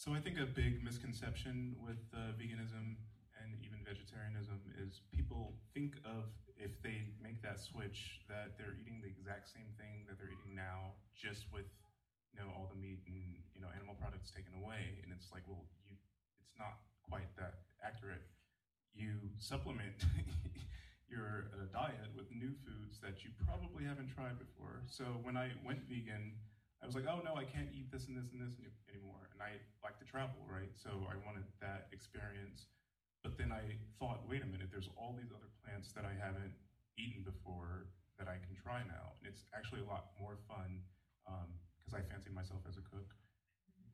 So 0.00 0.12
I 0.16 0.20
think 0.20 0.40
a 0.40 0.48
big 0.48 0.84
misconception 0.84 1.76
with 1.84 2.00
uh, 2.12 2.32
veganism 2.36 2.96
and 3.40 3.56
even 3.60 3.80
vegetarianism 3.84 4.60
is 4.80 5.04
people 5.12 5.56
think 5.76 6.00
of 6.04 6.28
if 6.56 6.76
they 6.80 7.08
make 7.20 7.44
that 7.44 7.60
switch 7.60 8.24
that 8.28 8.56
they're 8.56 8.76
eating 8.80 9.00
the 9.04 9.08
exact 9.08 9.52
same 9.52 9.68
thing 9.76 10.08
that 10.08 10.16
they're 10.16 10.32
eating 10.32 10.56
now, 10.56 10.96
just 11.12 11.48
with 11.52 11.68
you 12.32 12.40
know 12.40 12.48
all 12.56 12.68
the 12.72 12.76
meat 12.76 13.04
and 13.04 13.36
you 13.52 13.60
know 13.60 13.68
animal 13.76 13.96
products 14.00 14.32
taken 14.32 14.52
away, 14.60 15.00
and 15.04 15.12
it's 15.12 15.28
like, 15.32 15.44
well, 15.48 15.64
you, 15.88 15.96
it's 16.40 16.56
not 16.56 16.84
quite 17.04 17.28
that 17.36 17.64
accurate. 17.84 18.24
You 18.94 19.12
supplement 19.38 19.94
your 21.12 21.50
uh, 21.52 21.68
diet 21.72 22.10
with 22.16 22.26
new 22.32 22.56
foods 22.64 22.98
that 23.02 23.22
you 23.22 23.30
probably 23.44 23.84
haven't 23.84 24.14
tried 24.14 24.38
before. 24.38 24.82
So 24.88 25.04
when 25.22 25.36
I 25.36 25.52
went 25.66 25.84
vegan 25.88 26.32
I 26.84 26.86
was 26.86 26.92
like, 26.92 27.08
oh 27.08 27.24
no, 27.24 27.32
I 27.32 27.48
can't 27.48 27.72
eat 27.72 27.88
this 27.88 28.12
and 28.12 28.14
this 28.20 28.28
and 28.36 28.44
this 28.44 28.60
anymore. 28.92 29.32
And 29.32 29.40
I 29.40 29.56
like 29.80 29.96
to 29.96 30.04
travel, 30.04 30.36
right? 30.44 30.68
So 30.76 30.92
I 31.08 31.16
wanted 31.24 31.48
that 31.64 31.88
experience. 31.96 32.68
But 33.24 33.40
then 33.40 33.48
I 33.48 33.80
thought, 33.96 34.20
wait 34.28 34.44
a 34.44 34.48
minute, 34.52 34.68
there's 34.68 34.92
all 35.00 35.16
these 35.16 35.32
other 35.32 35.48
plants 35.64 35.96
that 35.96 36.04
I 36.04 36.12
haven't 36.12 36.52
eaten 37.00 37.24
before 37.24 37.88
that 38.20 38.28
I 38.28 38.36
can 38.36 38.52
try 38.52 38.84
now. 38.84 39.16
And 39.16 39.32
it's 39.32 39.48
actually 39.56 39.80
a 39.80 39.88
lot 39.88 40.12
more 40.20 40.36
fun 40.44 40.84
because 41.24 41.96
um, 41.96 42.04
I 42.04 42.04
fancy 42.04 42.28
myself 42.28 42.60
as 42.68 42.76
a 42.76 42.84
cook. 42.84 43.08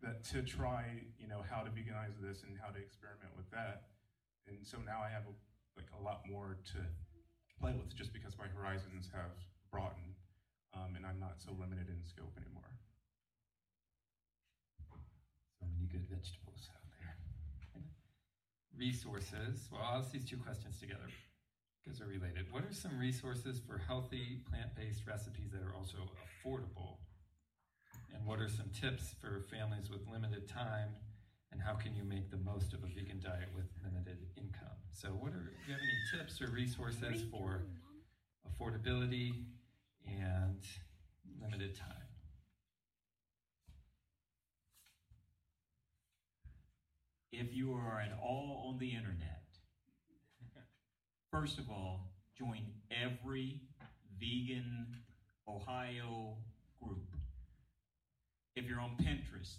That 0.03 0.25
to 0.33 0.43
try, 0.43 0.85
you 1.21 1.29
know, 1.29 1.45
how 1.45 1.61
to 1.61 1.71
veganize 1.71 2.17
this 2.21 2.43
and 2.43 2.57
how 2.57 2.73
to 2.73 2.81
experiment 2.81 3.37
with 3.37 3.51
that. 3.53 3.93
And 4.49 4.57
so 4.65 4.79
now 4.81 5.05
I 5.05 5.13
have 5.13 5.29
a, 5.29 5.35
like 5.77 5.93
a 5.93 6.03
lot 6.03 6.25
more 6.25 6.57
to 6.73 6.81
play 7.61 7.77
with 7.77 7.95
just 7.95 8.13
because 8.13 8.33
my 8.39 8.49
horizons 8.49 9.13
have 9.13 9.37
broadened 9.71 10.17
um, 10.75 10.95
and 10.97 11.05
I'm 11.05 11.19
not 11.19 11.37
so 11.43 11.51
limited 11.59 11.89
in 11.89 11.99
scope 12.07 12.33
anymore. 12.39 12.71
So 15.59 15.67
many 15.69 15.87
good 15.91 16.09
vegetables 16.09 16.71
out 16.73 16.87
there. 16.97 17.13
Resources. 18.79 19.69
Well, 19.71 19.83
I'll 19.85 20.01
ask 20.01 20.13
these 20.13 20.25
two 20.25 20.39
questions 20.39 20.81
together 20.81 21.11
because 21.83 21.99
they're 21.99 22.09
related. 22.09 22.49
What 22.51 22.65
are 22.65 22.73
some 22.73 22.97
resources 22.97 23.61
for 23.61 23.77
healthy 23.77 24.41
plant 24.49 24.75
based 24.77 25.05
recipes 25.07 25.53
that 25.53 25.61
are 25.61 25.77
also 25.77 25.99
affordable? 26.25 26.80
And 28.31 28.39
what 28.39 28.47
are 28.47 28.49
some 28.49 28.71
tips 28.81 29.15
for 29.21 29.45
families 29.51 29.91
with 29.91 30.03
limited 30.07 30.49
time 30.49 30.91
and 31.51 31.61
how 31.61 31.75
can 31.75 31.97
you 31.97 32.05
make 32.05 32.31
the 32.31 32.37
most 32.37 32.73
of 32.73 32.85
a 32.85 32.87
vegan 32.87 33.19
diet 33.21 33.49
with 33.57 33.67
limited 33.83 34.19
income? 34.37 34.79
So, 34.93 35.09
what 35.09 35.33
are 35.33 35.51
do 35.51 35.67
you 35.67 35.73
have 35.73 35.81
any 35.83 36.19
tips 36.19 36.41
or 36.41 36.47
resources 36.49 37.25
for 37.29 37.65
affordability 38.47 39.33
and 40.07 40.63
limited 41.43 41.77
time? 41.77 41.89
If 47.33 47.53
you 47.53 47.73
are 47.73 48.01
at 48.01 48.17
all 48.23 48.71
on 48.71 48.79
the 48.79 48.91
internet, 48.91 49.43
first 51.33 51.59
of 51.59 51.69
all, 51.69 52.13
join 52.39 52.63
every 52.93 53.61
vegan 54.21 54.87
Ohio 55.49 56.37
group. 56.81 57.09
If 58.61 58.69
you're 58.69 58.81
on 58.81 58.91
Pinterest, 59.01 59.55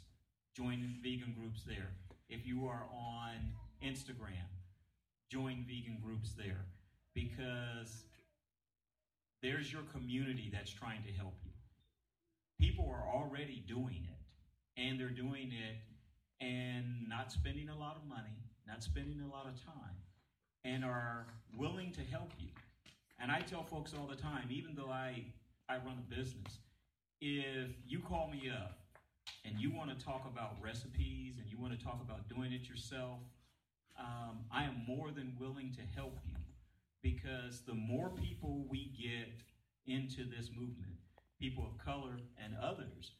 join 0.55 0.93
vegan 1.01 1.33
groups 1.35 1.63
there. 1.63 1.89
If 2.29 2.45
you 2.45 2.67
are 2.67 2.85
on 2.93 3.33
Instagram, 3.83 4.45
join 5.27 5.65
vegan 5.67 5.97
groups 6.05 6.33
there 6.37 6.65
because 7.15 8.03
there's 9.41 9.73
your 9.73 9.81
community 9.91 10.51
that's 10.53 10.69
trying 10.69 11.01
to 11.01 11.11
help 11.13 11.33
you. 11.43 11.49
People 12.59 12.93
are 12.93 13.03
already 13.11 13.63
doing 13.67 14.05
it, 14.07 14.79
and 14.79 14.99
they're 14.99 15.09
doing 15.09 15.51
it 15.51 16.45
and 16.45 17.09
not 17.09 17.31
spending 17.31 17.69
a 17.69 17.75
lot 17.75 17.95
of 17.95 18.07
money, 18.07 18.37
not 18.67 18.83
spending 18.83 19.19
a 19.21 19.31
lot 19.31 19.47
of 19.47 19.65
time, 19.65 19.97
and 20.63 20.85
are 20.85 21.25
willing 21.57 21.91
to 21.93 22.01
help 22.01 22.29
you. 22.37 22.49
And 23.19 23.31
I 23.31 23.39
tell 23.39 23.63
folks 23.63 23.95
all 23.99 24.05
the 24.05 24.15
time, 24.15 24.49
even 24.51 24.75
though 24.75 24.91
I, 24.91 25.25
I 25.67 25.77
run 25.77 25.97
a 25.97 26.15
business, 26.15 26.59
if 27.19 27.71
you 27.87 27.97
call 27.97 28.29
me 28.31 28.47
up 28.47 28.80
and 29.45 29.59
you 29.59 29.71
want 29.71 29.97
to 29.97 30.05
talk 30.05 30.25
about 30.31 30.55
recipes 30.61 31.35
and 31.37 31.49
you 31.49 31.57
want 31.59 31.77
to 31.77 31.83
talk 31.83 31.99
about 32.03 32.27
doing 32.29 32.53
it 32.53 32.67
yourself, 32.67 33.19
um, 33.99 34.39
I 34.51 34.63
am 34.63 34.83
more 34.87 35.11
than 35.11 35.35
willing 35.39 35.75
to 35.75 35.81
help 35.95 36.17
you 36.25 36.35
because 37.01 37.61
the 37.61 37.73
more 37.73 38.09
people 38.09 38.65
we 38.69 38.91
get 38.99 39.33
into 39.87 40.23
this 40.23 40.49
movement, 40.55 40.97
people 41.39 41.65
of 41.65 41.83
color 41.83 42.17
and 42.43 42.55
others, 42.61 43.11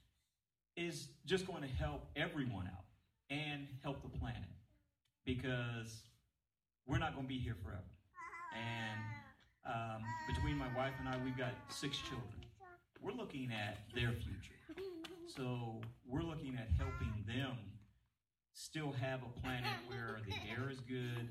is 0.78 1.08
just 1.26 1.48
going 1.48 1.62
to 1.62 1.68
help 1.68 2.06
everyone 2.16 2.68
out 2.68 2.86
and 3.30 3.68
help 3.84 4.02
the 4.02 4.20
planet 4.20 4.50
because 5.26 6.04
we're 6.88 7.00
not 7.00 7.14
going 7.14 7.26
to 7.26 7.34
be 7.34 7.40
here 7.40 7.56
forever. 7.64 7.82
And 8.56 9.02
um, 9.66 10.02
between 10.28 10.58
my 10.58 10.68
wife 10.76 10.94
and 11.00 11.08
I, 11.08 11.18
we've 11.24 11.38
got 11.38 11.54
six 11.70 11.98
children. 11.98 12.46
We're 13.02 13.14
looking 13.14 13.50
at 13.52 13.80
their 13.96 14.12
future. 14.12 14.61
So 15.36 15.80
we're 16.06 16.24
looking 16.24 16.58
at 16.58 16.68
helping 16.78 17.24
them 17.26 17.56
still 18.54 18.92
have 18.92 19.22
a 19.24 19.40
planet 19.40 19.72
where 19.88 20.20
the 20.26 20.34
air 20.52 20.70
is 20.70 20.80
good, 20.82 21.30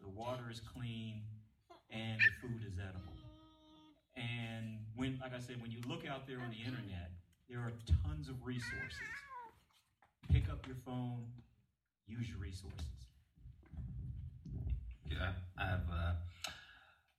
the 0.00 0.08
water 0.08 0.44
is 0.50 0.60
clean, 0.60 1.22
and 1.90 2.20
the 2.20 2.48
food 2.48 2.60
is 2.64 2.74
edible. 2.78 3.00
And 4.14 4.78
when, 4.94 5.18
like 5.20 5.34
I 5.34 5.40
said, 5.40 5.60
when 5.60 5.72
you 5.72 5.78
look 5.88 6.06
out 6.06 6.28
there 6.28 6.38
on 6.38 6.50
the 6.50 6.58
internet, 6.58 7.10
there 7.48 7.58
are 7.58 7.72
tons 8.04 8.28
of 8.28 8.36
resources. 8.44 9.10
Pick 10.30 10.48
up 10.48 10.64
your 10.66 10.76
phone, 10.86 11.24
use 12.06 12.28
your 12.28 12.38
resources. 12.38 12.80
Yeah, 15.10 15.32
I 15.58 15.64
have 15.66 15.84
uh, 15.92 16.12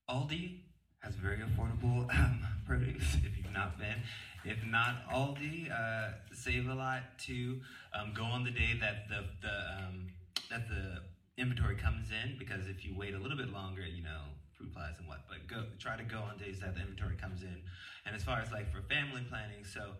Aldi 0.10 0.62
has 1.04 1.16
very 1.16 1.38
affordable 1.38 2.10
um, 2.16 2.40
produce. 2.66 3.18
If 3.26 3.38
you've 3.38 3.54
not 3.54 3.78
been, 3.78 4.02
if 4.46 4.58
not 4.66 5.08
Aldi, 5.12 5.72
uh, 5.72 6.14
Save-A-Lot 6.34 7.04
too. 7.18 7.60
Um, 7.94 8.14
go 8.16 8.24
on 8.24 8.44
the 8.44 8.52
day 8.52 8.78
that 8.80 9.08
the 9.10 9.26
the 9.42 9.56
um, 9.78 10.08
that 10.50 10.68
the 10.68 11.02
inventory 11.38 11.76
comes 11.76 12.08
in 12.10 12.38
because 12.38 12.68
if 12.68 12.86
you 12.86 12.96
wait 12.96 13.14
a 13.14 13.20
little 13.20 13.38
bit 13.38 13.52
longer, 13.52 13.82
you 13.82 14.04
know 14.04 14.22
fruit 14.58 14.72
flies 14.74 14.96
and 15.00 15.08
what. 15.08 15.22
But 15.30 15.48
go 15.48 15.66
try 15.80 15.98
to 15.98 16.04
go 16.04 16.20
on 16.20 16.38
days 16.38 16.60
that 16.62 16.76
the 16.76 16.82
inventory 16.82 17.16
comes 17.16 17.44
in. 17.44 17.58
And 18.06 18.16
as 18.16 18.24
far 18.24 18.40
as 18.40 18.52
like 18.52 18.72
for 18.72 18.82
family 18.82 19.24
planning, 19.30 19.64
so 19.66 19.94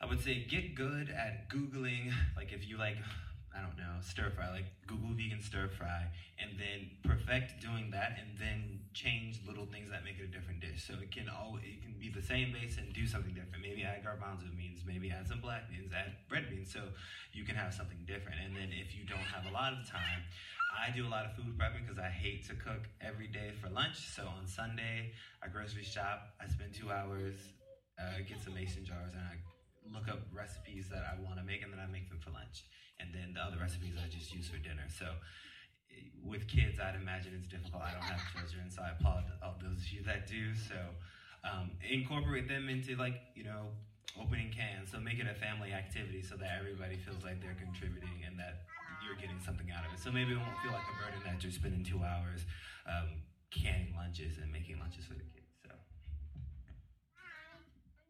I 0.00 0.06
would 0.06 0.22
say 0.22 0.44
get 0.48 0.74
good 0.74 1.10
at 1.10 1.48
googling 1.48 2.12
like 2.36 2.52
if 2.52 2.68
you 2.68 2.76
like 2.78 2.96
I 3.52 3.60
don't 3.60 3.76
know, 3.76 4.00
stir 4.00 4.32
fry, 4.32 4.48
like 4.50 4.64
Google 4.86 5.12
vegan 5.12 5.42
stir 5.42 5.68
fry, 5.68 6.08
and 6.40 6.56
then 6.56 6.88
perfect 7.04 7.60
doing 7.60 7.90
that, 7.92 8.16
and 8.16 8.32
then 8.40 8.80
change 8.94 9.40
little 9.46 9.66
things 9.66 9.90
that 9.90 10.04
make 10.04 10.16
it 10.18 10.24
a 10.24 10.32
different 10.32 10.60
dish. 10.60 10.84
So 10.88 10.94
it 11.00 11.12
can 11.12 11.28
all 11.28 11.58
it 11.60 11.82
can 11.84 11.92
be 12.00 12.08
the 12.08 12.24
same 12.24 12.52
base 12.52 12.78
and 12.78 12.92
do 12.92 13.06
something 13.06 13.34
different. 13.34 13.60
Maybe 13.60 13.84
add 13.84 14.04
garbanzo 14.04 14.48
beans, 14.56 14.80
maybe 14.86 15.10
add 15.10 15.28
some 15.28 15.40
black 15.40 15.68
beans, 15.68 15.92
add 15.92 16.16
red 16.30 16.48
beans, 16.48 16.72
so 16.72 16.80
you 17.32 17.44
can 17.44 17.54
have 17.56 17.74
something 17.74 18.00
different. 18.06 18.40
And 18.40 18.56
then 18.56 18.72
if 18.72 18.96
you 18.96 19.04
don't 19.04 19.28
have 19.28 19.44
a 19.44 19.52
lot 19.52 19.76
of 19.76 19.84
time, 19.84 20.24
I 20.72 20.88
do 20.90 21.06
a 21.06 21.12
lot 21.12 21.26
of 21.28 21.36
food 21.36 21.52
prepping 21.60 21.84
because 21.84 22.00
I 22.00 22.08
hate 22.08 22.48
to 22.48 22.54
cook 22.56 22.88
every 23.04 23.28
day 23.28 23.52
for 23.60 23.68
lunch. 23.68 24.00
So 24.16 24.24
on 24.24 24.48
Sunday, 24.48 25.12
I 25.44 25.48
grocery 25.48 25.84
shop. 25.84 26.32
I 26.40 26.48
spend 26.48 26.72
two 26.72 26.90
hours, 26.90 27.36
uh, 28.00 28.24
get 28.24 28.40
some 28.40 28.54
mason 28.54 28.84
jars, 28.84 29.12
and 29.12 29.20
I 29.20 29.36
look 29.92 30.08
up 30.08 30.24
recipes 30.32 30.88
that 30.88 31.04
I 31.04 31.20
want 31.20 31.36
to 31.36 31.44
make, 31.44 31.60
and 31.60 31.68
then 31.68 31.80
I 31.80 31.86
make 31.92 32.08
them 32.08 32.18
for 32.18 32.30
lunch 32.30 32.64
and 33.02 33.10
then 33.10 33.34
the 33.34 33.42
other 33.42 33.58
recipes 33.58 33.98
I 33.98 34.06
just 34.06 34.30
use 34.30 34.46
for 34.46 34.62
dinner. 34.62 34.86
So 34.86 35.10
with 36.22 36.46
kids, 36.46 36.78
I'd 36.78 36.94
imagine 36.94 37.34
it's 37.34 37.50
difficult. 37.50 37.82
I 37.82 37.92
don't 37.92 38.06
have 38.06 38.22
children, 38.30 38.70
so 38.70 38.82
I 38.82 38.94
applaud 38.94 39.26
all 39.42 39.58
those 39.58 39.82
of 39.82 39.90
you 39.90 40.02
that 40.06 40.30
do. 40.30 40.54
So 40.54 40.78
um, 41.42 41.74
incorporate 41.82 42.46
them 42.46 42.70
into 42.70 42.94
like 42.94 43.18
you 43.34 43.42
know 43.44 43.74
opening 44.14 44.54
cans. 44.54 44.94
So 44.94 45.00
make 45.02 45.18
it 45.18 45.26
a 45.26 45.34
family 45.34 45.74
activity 45.74 46.22
so 46.22 46.38
that 46.38 46.54
everybody 46.54 46.96
feels 46.96 47.26
like 47.26 47.42
they're 47.42 47.58
contributing 47.58 48.22
and 48.22 48.38
that 48.38 48.70
you're 49.02 49.18
getting 49.18 49.40
something 49.42 49.66
out 49.74 49.82
of 49.82 49.90
it. 49.92 49.98
So 49.98 50.14
maybe 50.14 50.32
it 50.32 50.38
won't 50.38 50.58
feel 50.62 50.70
like 50.72 50.86
a 50.86 50.96
burden 51.02 51.20
that 51.26 51.42
you're 51.42 51.50
spending 51.50 51.82
two 51.82 51.98
hours 52.06 52.46
um, 52.86 53.18
canning 53.50 53.90
lunches 53.98 54.38
and 54.38 54.52
making 54.52 54.78
lunches 54.78 55.04
for 55.04 55.18
the 55.18 55.26
kids. 55.34 55.50
So. 55.66 55.74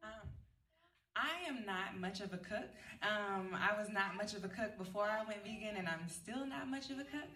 Um, 0.04 0.28
I 1.22 1.48
am 1.48 1.64
not 1.64 1.98
much 2.00 2.20
of 2.20 2.32
a 2.32 2.38
cook. 2.38 2.68
Um, 3.02 3.54
I 3.54 3.78
was 3.78 3.88
not 3.88 4.16
much 4.16 4.34
of 4.34 4.44
a 4.44 4.48
cook 4.48 4.76
before 4.76 5.04
I 5.04 5.24
went 5.24 5.44
vegan, 5.44 5.76
and 5.76 5.88
I'm 5.88 6.08
still 6.08 6.44
not 6.46 6.68
much 6.68 6.90
of 6.90 6.98
a 6.98 7.04
cook. 7.04 7.30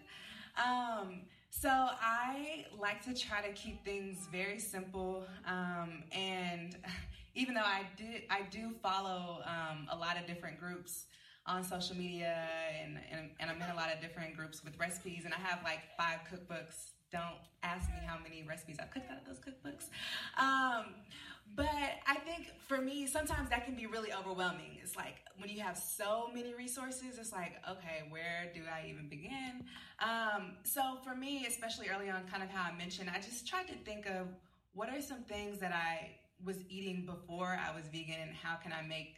Um, 0.57 1.21
so 1.49 1.69
I 1.69 2.65
like 2.77 3.03
to 3.05 3.13
try 3.13 3.41
to 3.41 3.53
keep 3.53 3.85
things 3.85 4.27
very 4.31 4.59
simple, 4.59 5.25
um, 5.45 6.03
and 6.11 6.75
even 7.35 7.55
though 7.55 7.61
I 7.61 7.83
did, 7.95 8.23
I 8.29 8.41
do 8.49 8.71
follow 8.81 9.41
um, 9.45 9.87
a 9.89 9.97
lot 9.97 10.17
of 10.19 10.27
different 10.27 10.59
groups 10.59 11.05
on 11.45 11.63
social 11.63 11.95
media, 11.95 12.43
and, 12.83 12.99
and 13.09 13.29
and 13.39 13.49
I'm 13.49 13.61
in 13.61 13.69
a 13.69 13.75
lot 13.75 13.93
of 13.93 14.01
different 14.01 14.35
groups 14.35 14.63
with 14.63 14.77
recipes, 14.77 15.23
and 15.23 15.33
I 15.33 15.37
have 15.37 15.63
like 15.63 15.79
five 15.97 16.19
cookbooks. 16.29 16.91
Don't 17.09 17.39
ask 17.63 17.89
me 17.89 17.99
how 18.05 18.17
many 18.21 18.43
recipes 18.43 18.75
I've 18.81 18.91
cooked 18.91 19.09
out 19.09 19.19
of 19.19 19.25
those 19.25 19.39
cookbooks. 19.39 19.85
Um, 20.37 20.87
but 21.55 21.65
I 22.05 22.15
think 22.15 22.51
for 22.67 22.79
me, 22.79 23.07
sometimes 23.07 23.49
that 23.49 23.65
can 23.65 23.75
be 23.75 23.87
really 23.87 24.09
overwhelming. 24.13 24.77
It's 24.81 24.95
like 24.95 25.15
when 25.37 25.49
you 25.49 25.61
have 25.61 25.77
so 25.77 26.29
many 26.33 26.53
resources, 26.53 27.17
it's 27.19 27.31
like, 27.31 27.53
okay, 27.69 28.07
where 28.09 28.51
do 28.53 28.61
I 28.71 28.87
even 28.89 29.09
begin? 29.09 29.65
Um, 29.99 30.57
so 30.63 30.97
for 31.03 31.15
me, 31.15 31.45
especially 31.47 31.89
early 31.89 32.09
on, 32.09 32.27
kind 32.31 32.43
of 32.43 32.49
how 32.49 32.71
I 32.71 32.75
mentioned, 32.77 33.09
I 33.09 33.19
just 33.19 33.47
tried 33.47 33.67
to 33.67 33.75
think 33.75 34.05
of 34.05 34.27
what 34.73 34.89
are 34.89 35.01
some 35.01 35.23
things 35.23 35.59
that 35.59 35.71
I 35.71 36.11
was 36.45 36.57
eating 36.69 37.05
before 37.05 37.59
I 37.59 37.75
was 37.75 37.87
vegan 37.87 38.21
and 38.21 38.35
how 38.35 38.55
can 38.55 38.71
I 38.71 38.81
make 38.81 39.15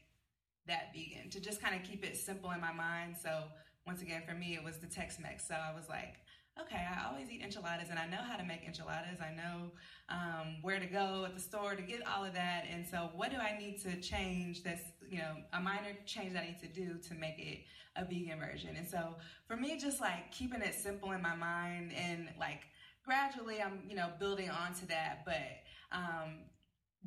that 0.67 0.93
vegan 0.93 1.29
to 1.31 1.41
just 1.41 1.61
kind 1.61 1.75
of 1.75 1.83
keep 1.83 2.05
it 2.05 2.15
simple 2.15 2.51
in 2.51 2.61
my 2.61 2.71
mind. 2.71 3.15
So 3.21 3.43
once 3.85 4.01
again, 4.01 4.21
for 4.27 4.33
me, 4.35 4.53
it 4.53 4.63
was 4.63 4.77
the 4.77 4.87
Tex-Mex. 4.87 5.47
So 5.47 5.55
I 5.55 5.73
was 5.75 5.89
like, 5.89 6.15
okay, 6.61 6.85
I 6.89 7.07
always 7.09 7.29
eat 7.29 7.41
enchiladas 7.41 7.89
and 7.89 7.99
I 7.99 8.07
know 8.07 8.21
how 8.21 8.35
to 8.35 8.43
make 8.43 8.63
enchiladas. 8.65 9.19
I 9.21 9.33
know 9.35 9.71
um, 10.09 10.57
where 10.61 10.79
to 10.79 10.85
go 10.85 11.25
at 11.25 11.35
the 11.35 11.41
store 11.41 11.75
to 11.75 11.81
get 11.81 12.01
all 12.07 12.23
of 12.25 12.33
that. 12.33 12.65
And 12.71 12.85
so, 12.85 13.09
what 13.15 13.31
do 13.31 13.37
I 13.37 13.57
need 13.57 13.81
to 13.83 13.99
change 14.01 14.63
that's, 14.63 14.83
you 15.09 15.19
know, 15.19 15.35
a 15.53 15.59
minor 15.59 15.95
change 16.05 16.35
I 16.35 16.45
need 16.45 16.59
to 16.59 16.67
do 16.67 16.97
to 17.07 17.13
make 17.15 17.39
it 17.39 17.59
a 17.95 18.05
vegan 18.05 18.39
version? 18.39 18.75
And 18.77 18.87
so, 18.87 19.15
for 19.47 19.55
me, 19.55 19.77
just 19.77 20.01
like 20.01 20.31
keeping 20.31 20.61
it 20.61 20.73
simple 20.73 21.11
in 21.11 21.21
my 21.21 21.35
mind 21.35 21.91
and 21.93 22.29
like 22.39 22.61
gradually 23.05 23.61
I'm, 23.61 23.81
you 23.87 23.95
know, 23.95 24.09
building 24.19 24.49
onto 24.49 24.85
that. 24.87 25.23
But, 25.25 25.97
um, 25.97 26.39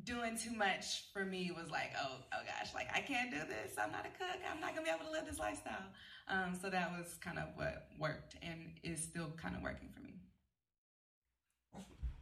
doing 0.03 0.37
too 0.37 0.53
much 0.53 1.05
for 1.13 1.23
me 1.23 1.51
was 1.55 1.69
like, 1.69 1.91
oh, 2.01 2.17
oh 2.33 2.41
gosh, 2.45 2.73
like 2.73 2.87
I 2.93 2.99
can't 2.99 3.31
do 3.31 3.39
this. 3.39 3.75
I'm 3.81 3.91
not 3.91 4.05
a 4.05 4.17
cook. 4.17 4.39
I'm 4.51 4.59
not 4.59 4.75
gonna 4.75 4.85
be 4.85 4.91
able 4.91 5.05
to 5.05 5.11
live 5.11 5.25
this 5.25 5.39
lifestyle. 5.39 5.85
Um, 6.27 6.57
so 6.59 6.69
that 6.69 6.91
was 6.91 7.15
kind 7.21 7.37
of 7.37 7.49
what 7.55 7.87
worked 7.99 8.35
and 8.41 8.71
is 8.83 9.01
still 9.01 9.31
kind 9.37 9.55
of 9.55 9.61
working 9.61 9.89
for 9.93 10.01
me. 10.01 10.13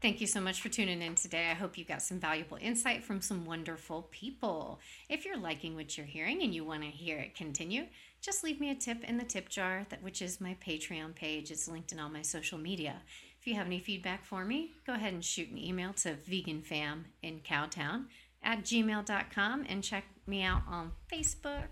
Thank 0.01 0.19
you 0.19 0.25
so 0.25 0.41
much 0.41 0.61
for 0.61 0.69
tuning 0.69 1.03
in 1.03 1.13
today. 1.13 1.51
I 1.51 1.53
hope 1.53 1.77
you 1.77 1.85
got 1.85 2.01
some 2.01 2.19
valuable 2.19 2.57
insight 2.59 3.03
from 3.03 3.21
some 3.21 3.45
wonderful 3.45 4.07
people. 4.09 4.79
If 5.09 5.25
you're 5.25 5.37
liking 5.37 5.75
what 5.75 5.95
you're 5.95 6.07
hearing 6.07 6.41
and 6.41 6.55
you 6.55 6.65
want 6.65 6.81
to 6.81 6.89
hear 6.89 7.19
it 7.19 7.35
continue, 7.35 7.85
just 8.19 8.43
leave 8.43 8.59
me 8.59 8.71
a 8.71 8.75
tip 8.75 9.03
in 9.03 9.19
the 9.19 9.23
tip 9.23 9.47
jar, 9.47 9.85
that 9.89 10.01
which 10.01 10.23
is 10.23 10.41
my 10.41 10.57
Patreon 10.65 11.13
page. 11.13 11.51
It's 11.51 11.67
linked 11.67 11.91
in 11.91 11.99
all 11.99 12.09
my 12.09 12.23
social 12.23 12.57
media. 12.57 12.95
If 13.41 13.47
you 13.47 13.55
have 13.55 13.65
any 13.65 13.79
feedback 13.79 14.23
for 14.23 14.45
me, 14.45 14.73
go 14.85 14.93
ahead 14.93 15.13
and 15.13 15.25
shoot 15.25 15.49
an 15.49 15.57
email 15.57 15.93
to 15.93 16.13
veganfaminCowtown 16.29 18.05
at 18.43 18.63
gmail.com 18.63 19.65
and 19.67 19.83
check 19.83 20.03
me 20.27 20.43
out 20.43 20.61
on 20.67 20.91
Facebook, 21.11 21.69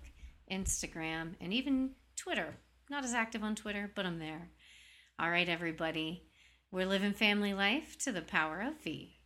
Instagram, 0.52 1.36
and 1.40 1.54
even 1.54 1.92
Twitter. 2.16 2.56
Not 2.90 3.04
as 3.04 3.14
active 3.14 3.44
on 3.44 3.54
Twitter, 3.54 3.92
but 3.94 4.08
I'm 4.08 4.18
there. 4.18 4.50
All 5.20 5.30
right, 5.30 5.48
everybody. 5.48 6.24
We're 6.72 6.88
living 6.88 7.14
family 7.14 7.54
life 7.54 8.00
to 8.00 8.12
the 8.12 8.24
power 8.24 8.62
of 8.62 8.82
V. 8.84 9.19